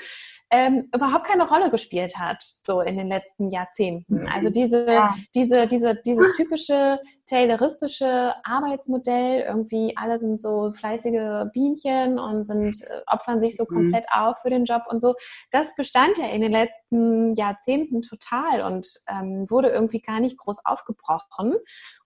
[0.54, 4.22] ähm, überhaupt keine Rolle gespielt hat, so in den letzten Jahrzehnten.
[4.22, 4.28] Mhm.
[4.32, 5.16] Also diese, ja.
[5.34, 13.00] diese, diese, dieses typische tayloristische Arbeitsmodell, irgendwie alle sind so fleißige Bienchen und sind, äh,
[13.08, 13.74] opfern sich so mhm.
[13.74, 14.20] komplett mhm.
[14.20, 15.14] auf für den Job und so,
[15.50, 20.64] das bestand ja in den letzten Jahrzehnten total und ähm, wurde irgendwie gar nicht groß
[20.64, 21.54] aufgebrochen.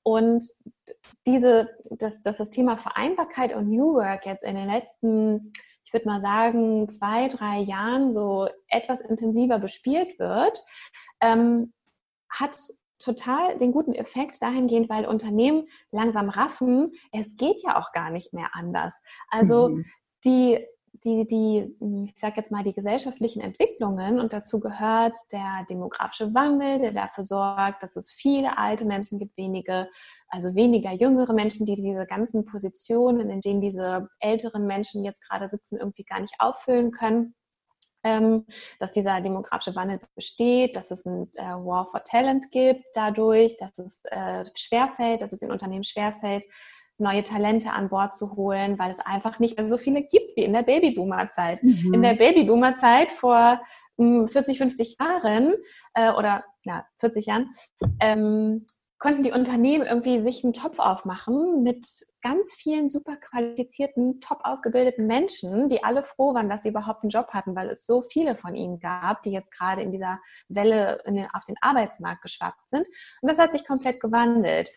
[0.03, 0.43] Und
[1.27, 5.53] diese, dass, dass das Thema Vereinbarkeit und New Work jetzt in den letzten
[5.89, 10.63] ich würde mal sagen, zwei, drei Jahren so etwas intensiver bespielt wird,
[11.23, 11.73] ähm,
[12.29, 12.59] hat
[12.99, 18.35] total den guten Effekt dahingehend, weil Unternehmen langsam raffen, es geht ja auch gar nicht
[18.35, 18.93] mehr anders.
[19.31, 19.87] Also mhm.
[20.27, 20.67] die
[21.05, 21.77] die, die,
[22.07, 27.25] ich sage jetzt mal, die gesellschaftlichen Entwicklungen und dazu gehört der demografische Wandel, der dafür
[27.25, 29.89] sorgt, dass es viele alte Menschen gibt, wenige,
[30.29, 35.49] also weniger jüngere Menschen, die diese ganzen Positionen, in denen diese älteren Menschen jetzt gerade
[35.49, 37.35] sitzen, irgendwie gar nicht auffüllen können.
[38.05, 38.47] Ähm,
[38.79, 43.77] dass dieser demografische Wandel besteht, dass es ein äh, War for Talent gibt dadurch, dass
[43.79, 46.45] es äh, schwerfällt, dass es den Unternehmen schwerfällt,
[46.99, 50.45] neue Talente an Bord zu holen, weil es einfach nicht mehr so viele gibt wie
[50.45, 51.63] in der Babyboomer-Zeit.
[51.63, 51.95] Mhm.
[51.95, 53.61] In der Babyboomer-Zeit vor
[53.97, 55.55] 40, hm, 50 Jahren
[55.95, 57.51] äh, oder ja, 40 Jahren
[58.01, 58.67] ähm,
[58.99, 61.87] konnten die Unternehmen irgendwie sich einen Topf aufmachen mit
[62.21, 67.11] ganz vielen super qualifizierten, top ausgebildeten Menschen, die alle froh waren, dass sie überhaupt einen
[67.11, 71.01] Job hatten, weil es so viele von ihnen gab, die jetzt gerade in dieser Welle
[71.07, 72.87] in den, auf den Arbeitsmarkt geschwappt sind.
[73.23, 74.71] Und das hat sich komplett gewandelt.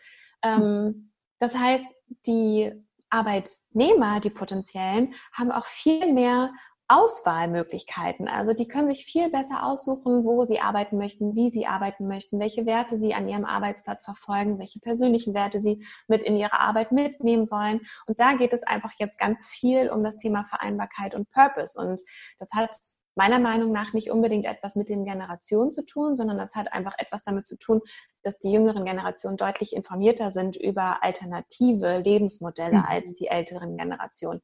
[0.44, 1.11] Ähm,
[1.42, 1.84] das heißt,
[2.24, 2.70] die
[3.10, 6.52] Arbeitnehmer, die potenziellen, haben auch viel mehr
[6.86, 8.28] Auswahlmöglichkeiten.
[8.28, 12.38] Also die können sich viel besser aussuchen, wo sie arbeiten möchten, wie sie arbeiten möchten,
[12.38, 16.92] welche Werte sie an ihrem Arbeitsplatz verfolgen, welche persönlichen Werte sie mit in ihre Arbeit
[16.92, 17.80] mitnehmen wollen.
[18.06, 21.76] Und da geht es einfach jetzt ganz viel um das Thema Vereinbarkeit und Purpose.
[21.76, 22.00] Und
[22.38, 22.70] das hat
[23.14, 26.94] meiner Meinung nach nicht unbedingt etwas mit den Generationen zu tun, sondern das hat einfach
[26.98, 27.80] etwas damit zu tun,
[28.22, 32.84] dass die jüngeren Generationen deutlich informierter sind über alternative Lebensmodelle mhm.
[32.86, 34.40] als die älteren Generationen.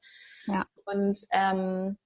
[0.47, 0.67] Ja.
[0.85, 1.99] Und ähm,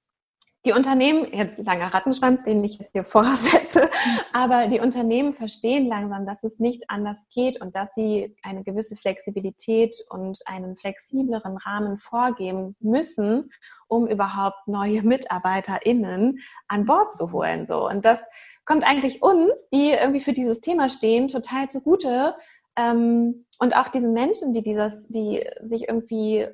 [0.65, 3.91] die Unternehmen, jetzt langer Rattenschwanz, den ich jetzt hier voraussetze,
[4.33, 8.95] aber die Unternehmen verstehen langsam, dass es nicht anders geht und dass sie eine gewisse
[8.95, 13.51] Flexibilität und einen flexibleren Rahmen vorgeben müssen,
[13.89, 16.39] um überhaupt neue MitarbeiterInnen
[16.69, 17.67] an Bord zu holen.
[17.67, 17.89] So.
[17.89, 18.23] Und das
[18.65, 22.37] kommt eigentlich uns, die irgendwie für dieses Thema stehen, total zugute.
[22.77, 26.47] Ähm, und auch diesen Menschen, die dieses, die sich irgendwie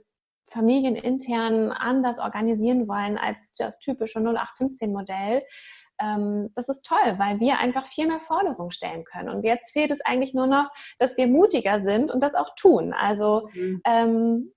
[0.51, 5.43] familienintern anders organisieren wollen als das typische 0815-Modell.
[6.01, 9.29] Ähm, das ist toll, weil wir einfach viel mehr Forderungen stellen können.
[9.29, 12.93] Und jetzt fehlt es eigentlich nur noch, dass wir mutiger sind und das auch tun.
[12.93, 13.81] Also mhm.
[13.85, 14.55] ähm,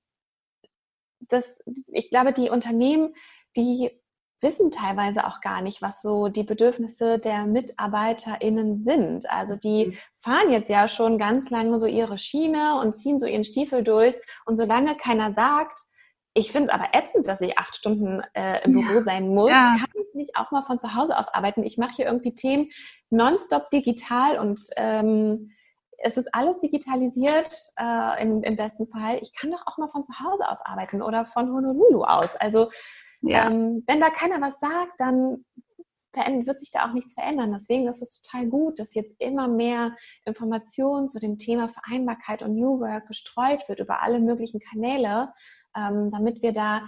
[1.20, 1.60] das,
[1.94, 3.14] ich glaube, die Unternehmen,
[3.56, 4.01] die
[4.42, 9.30] wissen teilweise auch gar nicht, was so die Bedürfnisse der MitarbeiterInnen sind.
[9.30, 9.98] Also die mhm.
[10.18, 14.16] fahren jetzt ja schon ganz lange so ihre Schiene und ziehen so ihren Stiefel durch.
[14.46, 15.82] Und solange keiner sagt,
[16.34, 18.88] ich finde es aber ätzend, dass ich acht Stunden äh, im ja.
[18.88, 19.76] Büro sein muss, ja.
[19.78, 21.64] kann ich nicht auch mal von zu Hause aus arbeiten.
[21.64, 22.70] Ich mache hier irgendwie Themen
[23.10, 25.52] nonstop digital und ähm,
[26.04, 29.20] es ist alles digitalisiert äh, im, im besten Fall.
[29.22, 32.36] Ich kann doch auch mal von zu Hause aus arbeiten oder von Honolulu aus.
[32.36, 32.72] Also
[33.22, 33.50] ja.
[33.50, 35.46] Ähm, wenn da keiner was sagt, dann
[36.46, 37.54] wird sich da auch nichts verändern.
[37.54, 39.96] Deswegen ist es total gut, dass jetzt immer mehr
[40.26, 45.32] Informationen zu dem Thema Vereinbarkeit und New Work gestreut wird über alle möglichen Kanäle,
[45.76, 46.82] ähm, damit wir da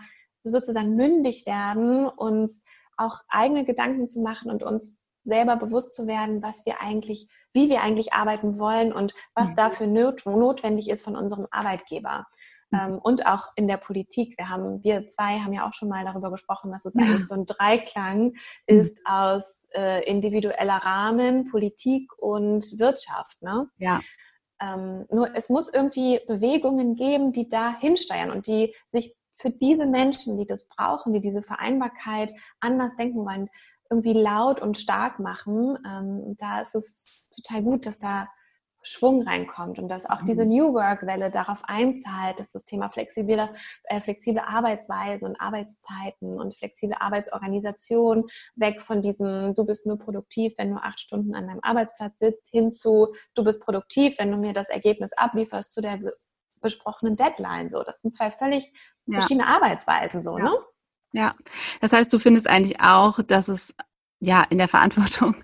[0.43, 2.65] sozusagen mündig werden, uns
[2.97, 7.69] auch eigene Gedanken zu machen und uns selber bewusst zu werden, was wir eigentlich, wie
[7.69, 12.25] wir eigentlich arbeiten wollen und was dafür notwendig ist von unserem Arbeitgeber.
[12.73, 14.37] Ähm, und auch in der Politik.
[14.37, 17.03] Wir haben, wir zwei haben ja auch schon mal darüber gesprochen, dass es ja.
[17.03, 18.33] eigentlich so ein Dreiklang mhm.
[18.65, 23.41] ist aus äh, individueller Rahmen, Politik und Wirtschaft.
[23.41, 23.69] Ne?
[23.77, 24.01] Ja.
[24.61, 29.85] Ähm, nur es muss irgendwie Bewegungen geben, die da hinsteuern und die sich für diese
[29.85, 33.49] Menschen, die das brauchen, die diese Vereinbarkeit anders denken wollen,
[33.89, 35.77] irgendwie laut und stark machen.
[35.85, 38.29] Ähm, da ist es total gut, dass da
[38.83, 40.25] Schwung reinkommt und dass auch mhm.
[40.25, 43.49] diese New Work-Welle darauf einzahlt, dass das Thema flexible,
[43.85, 48.25] äh, flexible Arbeitsweisen und Arbeitszeiten und flexible Arbeitsorganisation
[48.55, 52.47] weg von diesem, du bist nur produktiv, wenn du acht Stunden an deinem Arbeitsplatz sitzt,
[52.49, 55.99] hin zu, du bist produktiv, wenn du mir das Ergebnis ablieferst zu der
[56.61, 57.69] besprochenen Deadline.
[57.69, 58.71] So, das sind zwei völlig
[59.05, 59.19] ja.
[59.19, 60.43] verschiedene Arbeitsweisen, so, ja.
[60.43, 60.51] ne?
[61.15, 61.35] Ja,
[61.79, 63.75] das heißt, du findest eigentlich auch, dass es
[64.19, 65.35] ja in der Verantwortung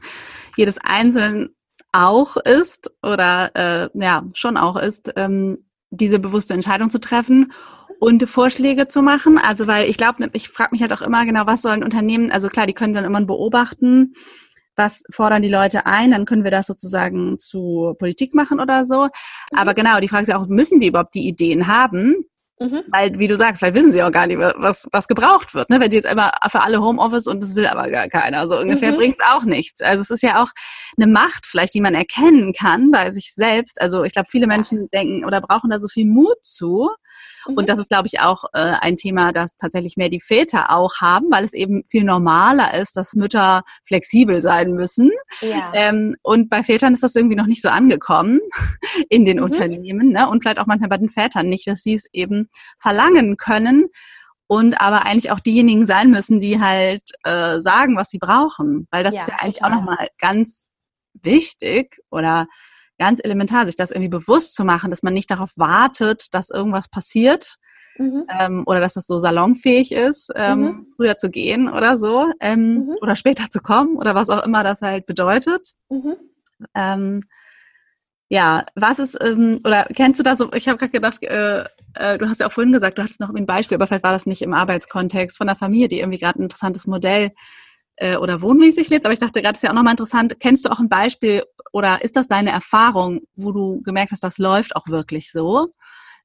[0.58, 1.56] jedes Einzelnen
[1.92, 5.58] auch ist oder äh, ja schon auch ist, ähm,
[5.92, 7.52] diese bewusste Entscheidung zu treffen
[8.00, 9.38] und Vorschläge zu machen.
[9.38, 12.48] Also weil ich glaube, ich frage mich halt auch immer genau, was sollen Unternehmen, also
[12.48, 14.14] klar, die können dann immer beobachten,
[14.76, 19.04] was fordern die Leute ein, dann können wir das sozusagen zu Politik machen oder so.
[19.04, 19.10] Mhm.
[19.58, 22.16] Aber genau, die Frage ist ja auch, müssen die überhaupt die Ideen haben?
[22.60, 22.82] Mhm.
[22.88, 25.70] Weil, wie du sagst, weil wissen sie auch gar nicht, was, was gebraucht wird.
[25.70, 25.80] Ne?
[25.80, 28.46] Wenn die jetzt immer für alle Homeoffice und das will aber gar keiner.
[28.48, 28.98] So ungefähr mhm.
[28.98, 29.82] bringt es auch nichts.
[29.82, 30.50] Also es ist ja auch
[30.98, 33.82] eine Macht vielleicht, die man erkennen kann bei sich selbst.
[33.82, 36.90] Also ich glaube, viele Menschen denken oder brauchen da so viel Mut zu.
[37.48, 37.56] Mhm.
[37.56, 40.96] Und das ist, glaube ich, auch äh, ein Thema, das tatsächlich mehr die Väter auch
[41.02, 45.12] haben, weil es eben viel normaler ist, dass Mütter flexibel sein müssen.
[45.42, 45.72] Ja.
[45.74, 48.40] Ähm, und bei Vätern ist das irgendwie noch nicht so angekommen
[49.10, 49.44] in den mhm.
[49.44, 50.12] Unternehmen.
[50.12, 50.30] Ne?
[50.30, 52.50] Und vielleicht auch manchmal bei den Vätern nicht, dass sie es eben
[52.80, 53.88] verlangen können
[54.48, 58.88] und aber eigentlich auch diejenigen sein müssen, die halt äh, sagen, was sie brauchen.
[58.90, 59.72] Weil das ja, ist ja eigentlich total.
[59.72, 60.68] auch nochmal ganz
[61.14, 62.48] wichtig oder
[63.00, 66.90] ganz elementar, sich das irgendwie bewusst zu machen, dass man nicht darauf wartet, dass irgendwas
[66.90, 67.56] passiert
[67.98, 68.26] mhm.
[68.40, 70.88] ähm, oder dass das so salonfähig ist, ähm, mhm.
[70.96, 72.96] früher zu gehen oder so ähm, mhm.
[73.02, 75.72] oder später zu kommen oder was auch immer das halt bedeutet.
[75.90, 76.16] Mhm.
[76.76, 77.22] Ähm,
[78.32, 81.64] ja, was ist, ähm, oder kennst du da so, ich habe gerade gedacht, äh,
[81.96, 84.12] äh, du hast ja auch vorhin gesagt, du hattest noch ein Beispiel, aber vielleicht war
[84.12, 87.32] das nicht im Arbeitskontext von einer Familie, die irgendwie gerade ein interessantes Modell
[88.00, 89.06] äh, oder wohnmäßig lebt.
[89.06, 90.38] Aber ich dachte gerade, ist ja auch nochmal interessant.
[90.40, 94.38] Kennst du auch ein Beispiel oder ist das deine Erfahrung, wo du gemerkt hast, das
[94.38, 95.68] läuft auch wirklich so?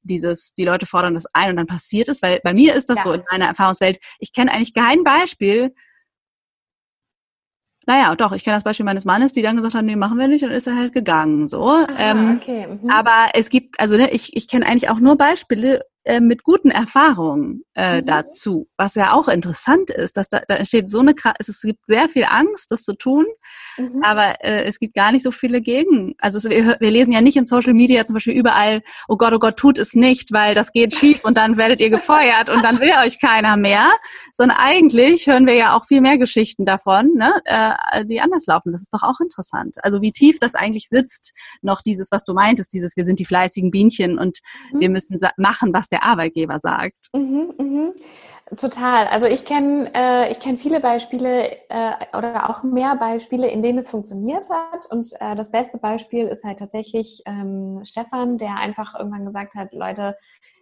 [0.01, 2.99] Dieses, die Leute fordern das ein und dann passiert es, weil bei mir ist das
[2.99, 3.03] ja.
[3.03, 3.97] so in meiner Erfahrungswelt.
[4.19, 5.73] Ich kenne eigentlich kein Beispiel,
[7.87, 10.27] naja, doch, ich kenne das Beispiel meines Mannes, die dann gesagt haben, nee, machen wir
[10.27, 11.47] nicht und ist er halt gegangen.
[11.47, 11.67] So.
[11.67, 12.67] Aha, ähm, okay.
[12.67, 12.89] Mhm.
[12.89, 16.69] Aber es gibt, also ne, ich, ich kenne eigentlich auch nur Beispiele, äh, mit guten
[16.69, 18.05] Erfahrungen äh, mhm.
[18.05, 22.07] dazu, was ja auch interessant ist, dass da, da entsteht so eine es, gibt sehr
[22.09, 23.25] viel Angst, das zu tun,
[23.77, 24.03] mhm.
[24.03, 26.13] aber äh, es gibt gar nicht so viele Gegen.
[26.19, 29.33] Also es, wir, wir lesen ja nicht in Social Media zum Beispiel überall, oh Gott,
[29.33, 32.63] oh Gott, tut es nicht, weil das geht schief und dann werdet ihr gefeuert und
[32.63, 33.89] dann will euch keiner mehr,
[34.31, 38.71] sondern eigentlich hören wir ja auch viel mehr Geschichten davon, ne, äh, die anders laufen.
[38.73, 39.77] Das ist doch auch interessant.
[39.81, 41.33] Also wie tief das eigentlich sitzt,
[41.63, 44.39] noch dieses, was du meintest, dieses, wir sind die fleißigen Bienchen und
[44.71, 44.79] mhm.
[44.81, 47.09] wir müssen machen, was der der Arbeitgeber sagt.
[47.13, 47.93] Mhm, mhm.
[48.57, 49.07] Total.
[49.07, 53.79] Also ich kenne äh, ich kenne viele Beispiele äh, oder auch mehr Beispiele, in denen
[53.79, 54.85] es funktioniert hat.
[54.91, 59.73] Und äh, das beste Beispiel ist halt tatsächlich ähm, Stefan, der einfach irgendwann gesagt hat,
[59.73, 60.15] Leute,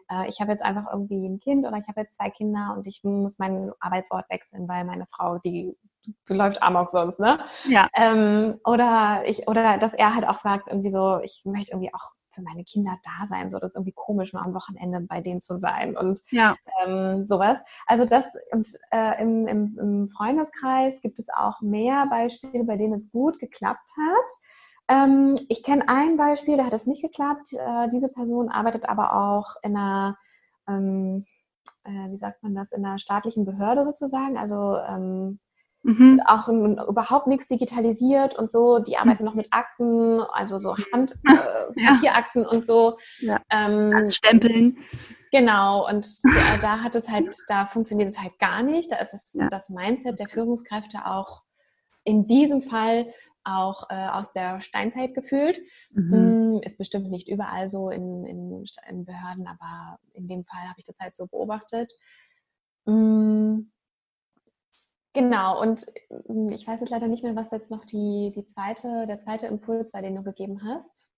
[0.10, 2.88] äh, ich habe jetzt einfach irgendwie ein Kind oder ich habe jetzt zwei Kinder und
[2.88, 5.76] ich muss meinen Arbeitsort wechseln, weil meine Frau, die
[6.30, 7.40] läuft amok sonst, ne?
[7.68, 7.88] Ja.
[7.96, 12.12] Ähm, oder ich, oder dass er halt auch sagt, irgendwie so, ich möchte irgendwie auch
[12.34, 13.52] für meine Kinder da sein.
[13.52, 16.56] So, das ist irgendwie komisch, nur am Wochenende bei denen zu sein und ja.
[16.84, 17.60] ähm, sowas.
[17.88, 22.94] Also das und äh, im, im, im Freundeskreis gibt es auch mehr Beispiele, bei denen
[22.94, 24.32] es gut geklappt hat.
[24.90, 27.54] Ähm, ich kenne ein Beispiel, da hat es nicht geklappt.
[27.54, 30.18] Äh, diese Person arbeitet aber auch in einer
[30.68, 31.26] ähm,
[31.84, 35.40] äh, wie sagt man das, in einer staatlichen Behörde sozusagen, also ähm,
[35.84, 36.22] Mhm.
[36.26, 38.80] Auch in, überhaupt nichts digitalisiert und so.
[38.80, 39.26] Die arbeiten mhm.
[39.26, 42.98] noch mit Akten, also so Hand, äh, Papierakten und so.
[43.20, 43.42] Ja.
[43.50, 44.78] Ähm, Als Stempeln.
[45.32, 48.92] Genau, und da, da, hat es halt, da funktioniert es halt gar nicht.
[48.92, 49.50] Da ist es, ja.
[49.50, 51.44] das Mindset der Führungskräfte auch
[52.06, 53.08] in diesem Fall
[53.44, 55.60] auch äh, aus der Steinzeit gefühlt.
[55.92, 56.14] Mhm.
[56.14, 60.76] Hm, ist bestimmt nicht überall so in, in, in Behörden, aber in dem Fall habe
[60.78, 61.92] ich das halt so beobachtet.
[62.86, 63.73] Mhm.
[65.14, 65.86] Genau, und
[66.28, 69.46] hm, ich weiß jetzt leider nicht mehr, was jetzt noch die, die zweite, der zweite
[69.46, 71.10] Impuls war, den du gegeben hast.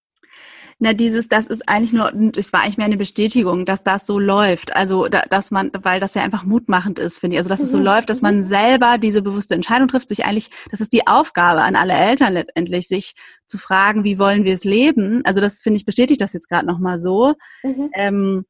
[0.80, 4.20] Na, dieses, das ist eigentlich nur, es war eigentlich mehr eine Bestätigung, dass das so
[4.20, 4.76] läuft.
[4.76, 7.40] Also, dass man, weil das ja einfach mutmachend ist, finde ich.
[7.40, 7.86] Also, dass es so mhm.
[7.86, 8.42] läuft, dass man mhm.
[8.42, 12.88] selber diese bewusste Entscheidung trifft, sich eigentlich, das ist die Aufgabe an alle Eltern letztendlich,
[12.88, 13.14] sich
[13.46, 15.22] zu fragen, wie wollen wir es leben?
[15.24, 17.36] Also, das finde ich bestätigt das jetzt gerade nochmal so.
[17.64, 17.90] Mhm.
[17.94, 18.46] Ähm,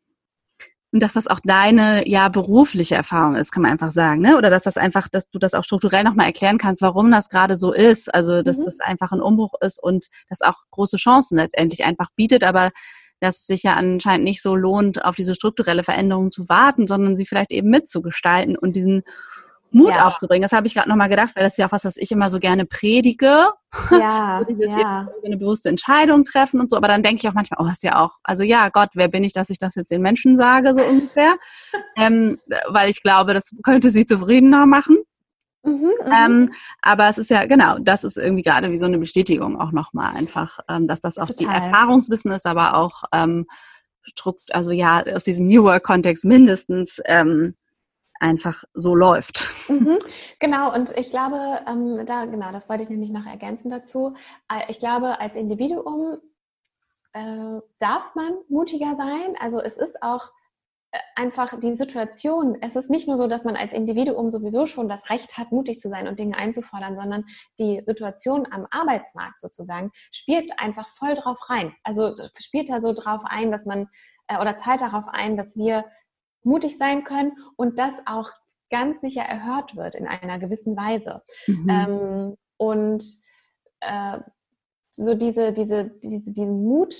[0.96, 4.38] und dass das auch deine ja berufliche Erfahrung ist, kann man einfach sagen, ne?
[4.38, 7.58] Oder dass das einfach, dass du das auch strukturell nochmal erklären kannst, warum das gerade
[7.58, 8.14] so ist.
[8.16, 8.64] Also dass mhm.
[8.64, 12.72] das einfach ein Umbruch ist und das auch große Chancen letztendlich einfach bietet, aber
[13.20, 17.18] dass es sich ja anscheinend nicht so lohnt, auf diese strukturelle Veränderung zu warten, sondern
[17.18, 19.04] sie vielleicht eben mitzugestalten und diesen
[19.76, 20.08] Mut ja.
[20.08, 20.42] aufzubringen.
[20.42, 22.30] Das habe ich gerade nochmal gedacht, weil das ist ja auch was, was ich immer
[22.30, 23.50] so gerne predige.
[23.92, 25.08] Ja, so dieses ja.
[25.20, 26.78] so eine bewusste Entscheidung treffen und so.
[26.78, 29.26] Aber dann denke ich auch manchmal, oh, ist ja auch, also ja, Gott, wer bin
[29.26, 31.36] ich, dass ich das jetzt den Menschen sage, so ungefähr.
[31.98, 34.98] ähm, weil ich glaube, das könnte sie zufriedener machen.
[35.64, 36.52] Mhm, mhm, ähm,
[36.82, 40.16] aber es ist ja, genau, das ist irgendwie gerade wie so eine Bestätigung auch nochmal
[40.16, 41.38] einfach, ähm, dass das auch Total.
[41.38, 43.46] die Erfahrungswissen ist, aber auch ähm,
[44.52, 47.56] also ja, aus diesem New Work-Kontext mindestens ähm,
[48.20, 49.50] einfach so läuft.
[49.68, 50.00] Mhm,
[50.40, 54.16] genau, und ich glaube, ähm, da, genau, das wollte ich nämlich noch ergänzen dazu.
[54.52, 56.18] Äh, ich glaube, als Individuum
[57.14, 59.36] äh, darf man mutiger sein.
[59.40, 60.32] Also es ist auch
[61.16, 65.10] einfach die Situation, es ist nicht nur so, dass man als Individuum sowieso schon das
[65.10, 67.26] Recht hat, mutig zu sein und Dinge einzufordern, sondern
[67.60, 71.76] die Situation am Arbeitsmarkt sozusagen spielt einfach voll drauf rein.
[71.84, 73.88] Also spielt da so drauf ein, dass man
[74.28, 75.86] äh, oder zahlt darauf ein, dass wir
[76.46, 78.30] mutig sein können und das auch
[78.70, 81.22] ganz sicher erhört wird in einer gewissen Weise.
[81.48, 81.70] Mhm.
[81.70, 83.04] Ähm, und
[83.82, 84.20] äh,
[84.90, 86.96] so diese, diese, diese, diesen Mut,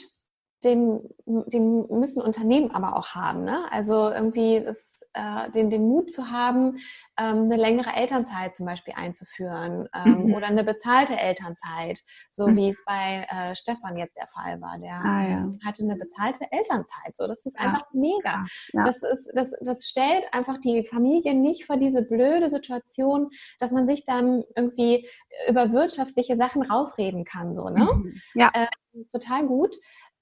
[0.64, 3.44] den, den müssen Unternehmen aber auch haben.
[3.44, 3.66] Ne?
[3.72, 6.78] Also irgendwie das, äh, den, den Mut zu haben,
[7.18, 10.34] ähm, eine längere Elternzeit zum Beispiel einzuführen ähm, mhm.
[10.34, 12.02] oder eine bezahlte Elternzeit,
[12.32, 12.58] so mhm.
[12.58, 14.78] wie es bei äh, Stefan jetzt der Fall war.
[14.78, 15.50] Der ah, ja.
[15.66, 17.16] hatte eine bezahlte Elternzeit.
[17.16, 17.66] So, das ist ja.
[17.66, 18.46] einfach mega.
[18.74, 18.86] Ja.
[18.86, 23.88] Das, ist, das, das stellt einfach die Familie nicht vor diese blöde Situation, dass man
[23.88, 25.08] sich dann irgendwie
[25.50, 27.54] über wirtschaftliche Sachen rausreden kann.
[27.54, 27.86] So, ne?
[27.86, 28.22] Mhm.
[28.36, 28.52] Ja.
[28.54, 28.68] Äh,
[29.12, 29.76] total gut.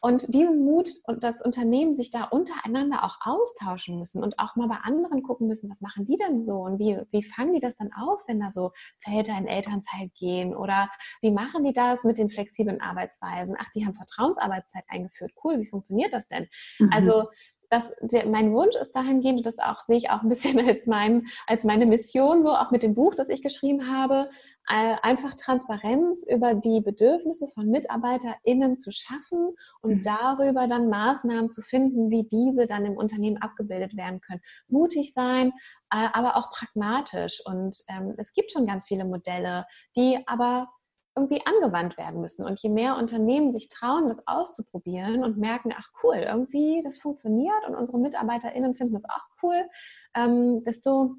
[0.05, 4.67] Und diesen Mut und das Unternehmen sich da untereinander auch austauschen müssen und auch mal
[4.67, 7.77] bei anderen gucken müssen, was machen die denn so und wie, wie fangen die das
[7.77, 10.89] dann auf, wenn da so Väter in Elternzeit gehen oder
[11.21, 13.55] wie machen die das mit den flexiblen Arbeitsweisen?
[13.57, 15.31] Ach, die haben Vertrauensarbeitszeit eingeführt.
[15.41, 16.49] Cool, wie funktioniert das denn?
[16.79, 16.89] Mhm.
[16.91, 17.29] Also
[17.73, 20.85] das, der, mein Wunsch ist dahingehend, und das auch, sehe ich auch ein bisschen als,
[20.85, 24.29] mein, als meine Mission, so auch mit dem Buch, das ich geschrieben habe,
[24.69, 30.01] äh, einfach Transparenz über die Bedürfnisse von MitarbeiterInnen zu schaffen und mhm.
[30.03, 34.41] darüber dann Maßnahmen zu finden, wie diese dann im Unternehmen abgebildet werden können.
[34.67, 35.51] Mutig sein,
[35.91, 37.41] äh, aber auch pragmatisch.
[37.43, 39.65] Und ähm, es gibt schon ganz viele Modelle,
[39.95, 40.69] die aber
[41.15, 42.45] irgendwie angewandt werden müssen.
[42.45, 47.67] Und je mehr Unternehmen sich trauen, das auszuprobieren und merken, ach cool, irgendwie das funktioniert
[47.67, 49.69] und unsere MitarbeiterInnen finden das auch cool,
[50.15, 51.15] ähm, desto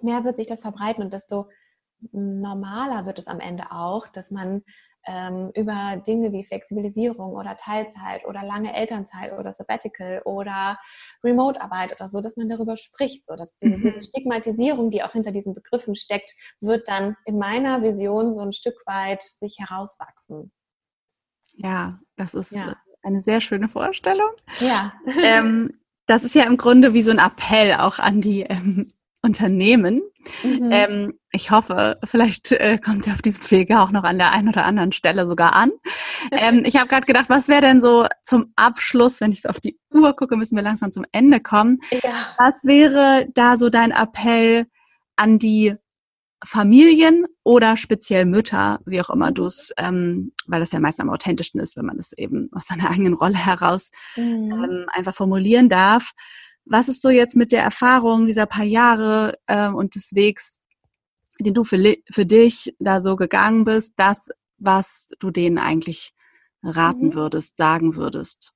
[0.00, 1.48] mehr wird sich das verbreiten und desto
[2.12, 4.62] normaler wird es am Ende auch, dass man
[5.06, 10.78] ähm, über Dinge wie Flexibilisierung oder Teilzeit oder lange Elternzeit oder Sabbatical oder
[11.22, 13.26] Remote-Arbeit oder so, dass man darüber spricht.
[13.26, 14.02] So, dass diese, diese, mhm.
[14.02, 18.76] Stigmatisierung, die auch hinter diesen Begriffen steckt, wird dann in meiner Vision so ein Stück
[18.86, 20.52] weit sich herauswachsen.
[21.56, 22.76] Ja, das ist ja.
[23.02, 24.30] eine sehr schöne Vorstellung.
[24.58, 24.92] Ja.
[25.22, 25.70] ähm,
[26.06, 28.86] das ist ja im Grunde wie so ein Appell auch an die ähm,
[29.26, 30.00] Unternehmen.
[30.42, 30.70] Mhm.
[30.72, 34.48] Ähm, ich hoffe, vielleicht äh, kommt er auf diesem Wege auch noch an der einen
[34.48, 35.70] oder anderen Stelle sogar an.
[36.32, 39.60] Ähm, ich habe gerade gedacht, was wäre denn so zum Abschluss, wenn ich so auf
[39.60, 41.80] die Uhr gucke, müssen wir langsam zum Ende kommen.
[41.90, 42.34] Ja.
[42.38, 44.66] Was wäre da so dein Appell
[45.16, 45.74] an die
[46.44, 51.10] Familien oder speziell Mütter, wie auch immer du es, ähm, weil das ja meist am
[51.10, 54.52] authentischsten ist, wenn man es eben aus seiner eigenen Rolle heraus mhm.
[54.52, 56.12] ähm, einfach formulieren darf.
[56.66, 60.58] Was ist so jetzt mit der Erfahrung dieser paar Jahre äh, und des Wegs,
[61.38, 66.12] den du für, für dich da so gegangen bist, das, was du denen eigentlich
[66.62, 67.14] raten mhm.
[67.14, 68.52] würdest, sagen würdest?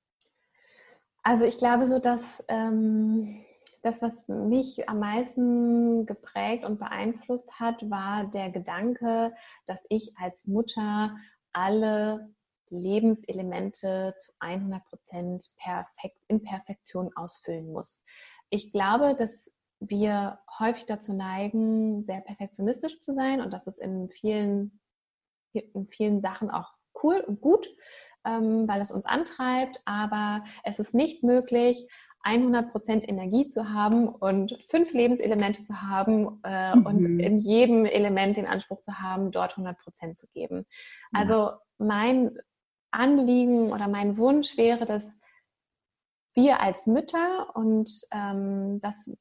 [1.23, 3.45] Also ich glaube so, dass ähm,
[3.83, 9.33] das, was mich am meisten geprägt und beeinflusst hat, war der Gedanke,
[9.65, 11.15] dass ich als Mutter
[11.53, 12.33] alle
[12.71, 18.03] Lebenselemente zu 100 Prozent perfekt, in Perfektion ausfüllen muss.
[18.49, 24.09] Ich glaube, dass wir häufig dazu neigen, sehr perfektionistisch zu sein und das ist in
[24.09, 24.79] vielen,
[25.53, 26.71] in vielen Sachen auch
[27.03, 27.67] cool und gut,
[28.25, 31.87] ähm, weil es uns antreibt, aber es ist nicht möglich,
[32.23, 36.85] 100% Energie zu haben und fünf Lebenselemente zu haben äh, mhm.
[36.85, 40.65] und in jedem Element den Anspruch zu haben, dort 100% zu geben.
[41.13, 42.37] Also mein
[42.91, 45.05] Anliegen oder mein Wunsch wäre, dass
[46.33, 49.13] wir als Mütter und ähm, das,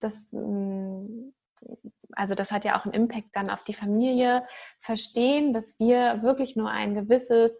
[0.00, 1.32] das, mm,
[2.12, 4.44] also das hat ja auch einen Impact dann auf die Familie,
[4.80, 7.52] verstehen, dass wir wirklich nur ein gewisses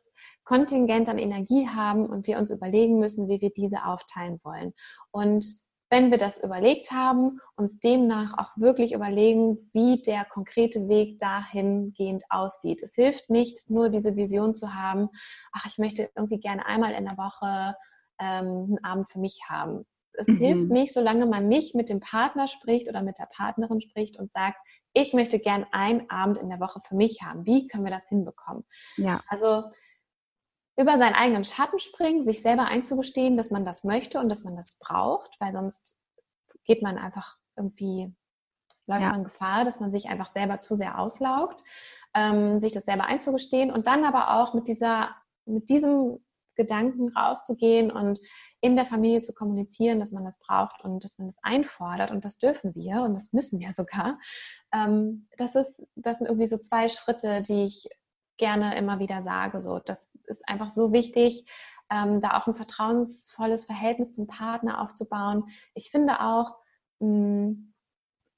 [0.44, 4.72] Kontingent an Energie haben und wir uns überlegen müssen, wie wir diese aufteilen wollen.
[5.12, 5.46] Und
[5.92, 12.24] wenn wir das überlegt haben, uns demnach auch wirklich überlegen, wie der konkrete Weg dahingehend
[12.30, 12.82] aussieht.
[12.82, 15.10] Es hilft nicht, nur diese Vision zu haben,
[15.52, 17.76] ach, ich möchte irgendwie gerne einmal in der Woche
[18.18, 19.84] ähm, einen Abend für mich haben.
[20.14, 20.38] Es mhm.
[20.38, 24.32] hilft nicht, solange man nicht mit dem Partner spricht oder mit der Partnerin spricht und
[24.32, 24.56] sagt,
[24.94, 27.44] ich möchte gern einen Abend in der Woche für mich haben.
[27.44, 28.64] Wie können wir das hinbekommen?
[28.96, 29.20] Ja.
[29.28, 29.64] Also
[30.82, 34.56] über seinen eigenen Schatten springen, sich selber einzugestehen, dass man das möchte und dass man
[34.56, 35.96] das braucht, weil sonst
[36.64, 38.14] geht man einfach irgendwie,
[38.86, 39.10] läuft ja.
[39.10, 41.62] man Gefahr, dass man sich einfach selber zu sehr auslaugt,
[42.14, 45.14] ähm, sich das selber einzugestehen und dann aber auch mit dieser,
[45.44, 46.18] mit diesem
[46.54, 48.20] Gedanken rauszugehen und
[48.60, 52.24] in der Familie zu kommunizieren, dass man das braucht und dass man das einfordert und
[52.24, 54.18] das dürfen wir und das müssen wir sogar.
[54.72, 57.88] Ähm, das ist, das sind irgendwie so zwei Schritte, die ich
[58.36, 59.60] gerne immer wieder sage.
[59.60, 61.46] So, das ist einfach so wichtig,
[61.90, 65.44] ähm, da auch ein vertrauensvolles Verhältnis zum Partner aufzubauen.
[65.74, 66.56] Ich finde auch,
[67.00, 67.72] mh, hm,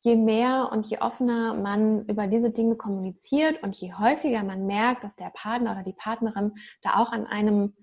[0.00, 5.02] je mehr und je offener man über diese Dinge kommuniziert und je häufiger man merkt,
[5.02, 7.74] dass der Partner oder die Partnerin da auch an einem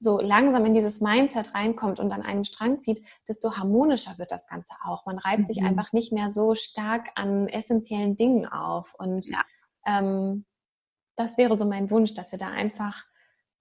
[0.00, 4.48] so langsam in dieses Mindset reinkommt und an einen Strang zieht, desto harmonischer wird das
[4.48, 5.06] Ganze auch.
[5.06, 5.46] Man reibt mhm.
[5.46, 8.94] sich einfach nicht mehr so stark an essentiellen Dingen auf.
[8.98, 9.44] Und ja.
[9.86, 10.44] ähm,
[11.14, 13.04] das wäre so mein Wunsch, dass wir da einfach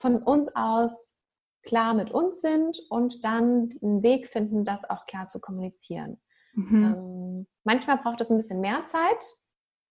[0.01, 1.15] von uns aus
[1.63, 6.19] klar mit uns sind und dann einen Weg finden, das auch klar zu kommunizieren.
[6.53, 6.83] Mhm.
[6.83, 9.37] Ähm, manchmal braucht es ein bisschen mehr Zeit,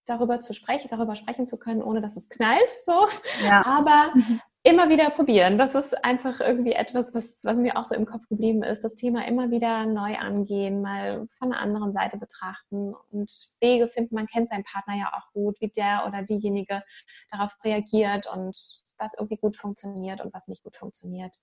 [0.07, 3.07] darüber zu sprechen, darüber sprechen zu können, ohne dass es knallt, so.
[3.45, 3.65] Ja.
[3.65, 4.41] Aber mhm.
[4.65, 5.57] immer wieder probieren.
[5.57, 8.83] Das ist einfach irgendwie etwas, was, was mir auch so im Kopf geblieben ist.
[8.83, 13.31] Das Thema immer wieder neu angehen, mal von einer anderen Seite betrachten und
[13.61, 14.17] Wege finden.
[14.17, 16.83] Man kennt seinen Partner ja auch gut, wie der oder diejenige
[17.31, 21.35] darauf reagiert und was irgendwie gut funktioniert und was nicht gut funktioniert.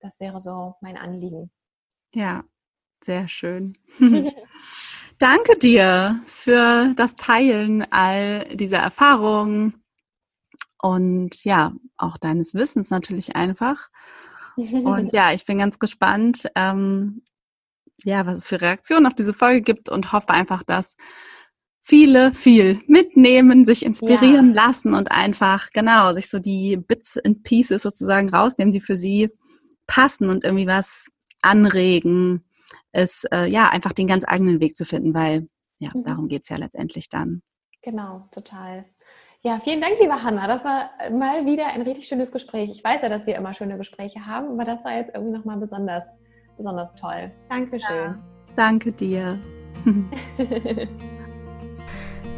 [0.00, 1.50] Das wäre so mein Anliegen.
[2.14, 2.44] Ja,
[3.02, 3.76] sehr schön.
[5.18, 9.82] Danke dir für das Teilen all dieser Erfahrungen
[10.80, 13.88] und ja, auch deines Wissens natürlich einfach.
[14.56, 17.22] Und ja, ich bin ganz gespannt, ähm,
[18.04, 20.96] ja, was es für Reaktionen auf diese Folge gibt und hoffe einfach, dass
[21.86, 24.66] viele viel mitnehmen, sich inspirieren ja.
[24.66, 29.30] lassen und einfach, genau, sich so die Bits and Pieces sozusagen rausnehmen, die für sie
[29.86, 31.06] passen und irgendwie was
[31.42, 32.44] anregen,
[32.90, 35.46] es äh, ja einfach den ganz eigenen Weg zu finden, weil
[35.78, 36.02] ja, mhm.
[36.02, 37.42] darum geht es ja letztendlich dann.
[37.82, 38.86] Genau, total.
[39.42, 40.48] Ja, vielen Dank, liebe Hanna.
[40.48, 42.68] Das war mal wieder ein richtig schönes Gespräch.
[42.68, 45.58] Ich weiß ja, dass wir immer schöne Gespräche haben, aber das war jetzt irgendwie nochmal
[45.58, 46.08] besonders,
[46.56, 47.30] besonders toll.
[47.48, 47.96] Dankeschön.
[47.96, 48.18] Ja,
[48.56, 49.38] danke dir.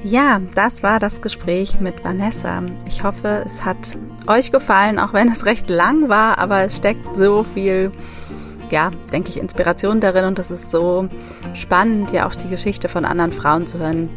[0.05, 2.62] Ja, das war das Gespräch mit Vanessa.
[2.86, 7.16] Ich hoffe, es hat euch gefallen, auch wenn es recht lang war, aber es steckt
[7.16, 7.90] so viel
[8.70, 11.09] ja, denke ich, Inspiration darin und das ist so
[11.55, 14.11] spannend, ja auch die Geschichte von anderen Frauen zu hören.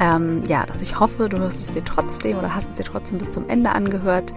[0.00, 3.18] Ähm, ja, dass ich hoffe, du hörst es dir trotzdem oder hast es dir trotzdem
[3.18, 4.34] bis zum Ende angehört.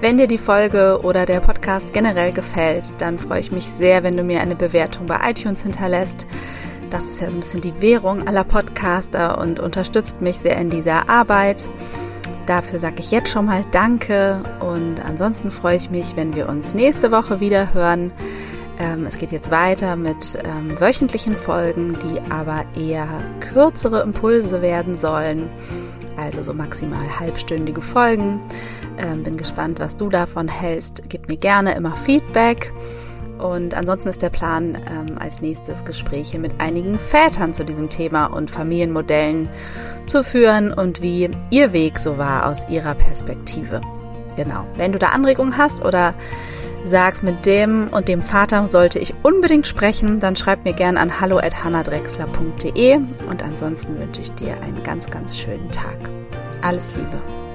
[0.00, 4.16] Wenn dir die Folge oder der Podcast generell gefällt, dann freue ich mich sehr, wenn
[4.16, 6.26] du mir eine Bewertung bei iTunes hinterlässt.
[6.90, 10.70] Das ist ja so ein bisschen die Währung aller Podcaster und unterstützt mich sehr in
[10.70, 11.68] dieser Arbeit.
[12.46, 16.74] Dafür sage ich jetzt schon mal Danke und ansonsten freue ich mich, wenn wir uns
[16.74, 18.10] nächste Woche wieder hören.
[18.78, 23.08] Ähm, es geht jetzt weiter mit ähm, wöchentlichen Folgen, die aber eher
[23.40, 25.50] kürzere Impulse werden sollen.
[26.16, 28.40] Also so maximal halbstündige Folgen.
[28.96, 31.02] Ähm, bin gespannt, was du davon hältst.
[31.08, 32.72] Gib mir gerne immer Feedback.
[33.38, 38.26] Und ansonsten ist der Plan, ähm, als nächstes Gespräche mit einigen Vätern zu diesem Thema
[38.26, 39.48] und Familienmodellen
[40.06, 43.80] zu führen und wie ihr Weg so war aus ihrer Perspektive.
[44.38, 44.64] Genau.
[44.76, 46.14] Wenn du da Anregungen hast oder
[46.84, 51.20] sagst, mit dem und dem Vater sollte ich unbedingt sprechen, dann schreib mir gerne an
[51.20, 52.96] hallo@hannadrexler.de
[53.28, 55.98] und ansonsten wünsche ich dir einen ganz ganz schönen Tag.
[56.62, 57.47] Alles Liebe.